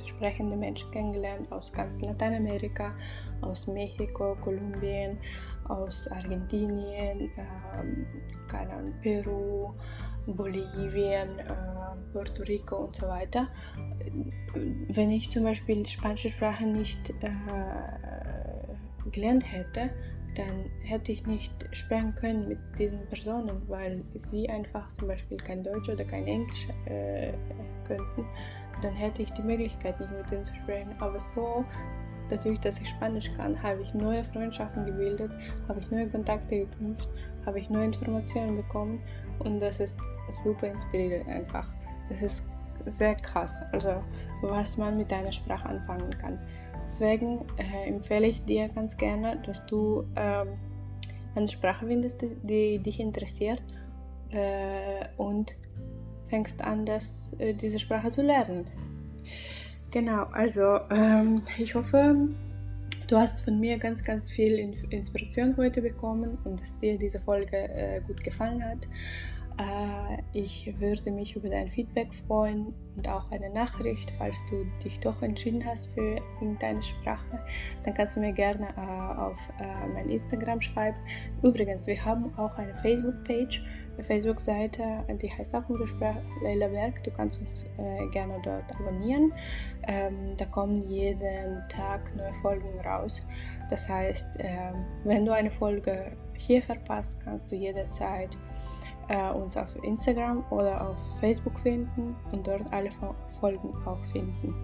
[0.06, 2.94] sprechende Menschen kennengelernt aus ganz Lateinamerika,
[3.40, 5.18] aus Mexiko, Kolumbien,
[5.68, 8.06] aus Argentinien, ähm,
[9.00, 9.72] Peru,
[10.26, 13.48] Bolivien, äh, Puerto Rico und so weiter.
[14.88, 17.30] Wenn ich zum Beispiel die spanische Sprache nicht äh,
[19.10, 19.90] gelernt hätte,
[20.34, 25.62] dann hätte ich nicht sprechen können mit diesen Personen, weil sie einfach zum Beispiel kein
[25.62, 27.32] Deutsch oder kein Englisch äh,
[27.86, 28.24] könnten.
[28.80, 30.94] Dann hätte ich die Möglichkeit nicht mit ihnen zu sprechen.
[31.00, 31.64] Aber so,
[32.28, 35.30] dadurch, dass ich Spanisch kann, habe ich neue Freundschaften gebildet,
[35.68, 37.08] habe ich neue Kontakte geknüpft,
[37.44, 39.02] habe ich neue Informationen bekommen
[39.40, 39.98] und das ist
[40.30, 41.68] super inspirierend einfach.
[42.08, 42.44] Das ist
[42.86, 44.02] sehr krass, also
[44.40, 46.38] was man mit deiner Sprache anfangen kann.
[46.84, 50.48] Deswegen äh, empfehle ich dir ganz gerne, dass du ähm,
[51.34, 53.62] eine Sprache findest, die dich interessiert
[54.30, 55.54] äh, und
[56.28, 58.66] fängst an, das, äh, diese Sprache zu lernen.
[59.90, 62.28] Genau, also ähm, ich hoffe,
[63.06, 64.58] du hast von mir ganz, ganz viel
[64.90, 68.88] Inspiration heute bekommen und dass dir diese Folge äh, gut gefallen hat.
[69.58, 75.00] Äh, ich würde mich über dein Feedback freuen und auch eine Nachricht, falls du dich
[75.00, 77.44] doch entschieden hast für irgendeine Sprache.
[77.84, 80.98] Dann kannst du mir gerne äh, auf äh, mein Instagram schreiben.
[81.42, 87.04] Übrigens, wir haben auch eine Facebook-Page, eine Facebook-Seite, die heißt auch Muttersprache Leila Berg.
[87.04, 87.66] Du kannst uns
[88.10, 89.32] gerne dort abonnieren.
[89.86, 93.26] Ähm, da kommen jeden Tag neue Folgen raus.
[93.68, 98.36] Das heißt, ähm, wenn du eine Folge hier verpasst, kannst du jederzeit
[99.08, 102.90] äh, uns auf Instagram oder auf Facebook finden und dort alle
[103.40, 104.54] Folgen auch finden.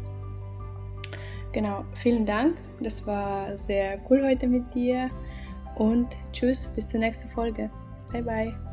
[1.53, 2.57] Genau, vielen Dank.
[2.81, 5.11] Das war sehr cool heute mit dir
[5.77, 7.71] und tschüss, bis zur nächsten Folge.
[8.13, 8.68] Bye bye.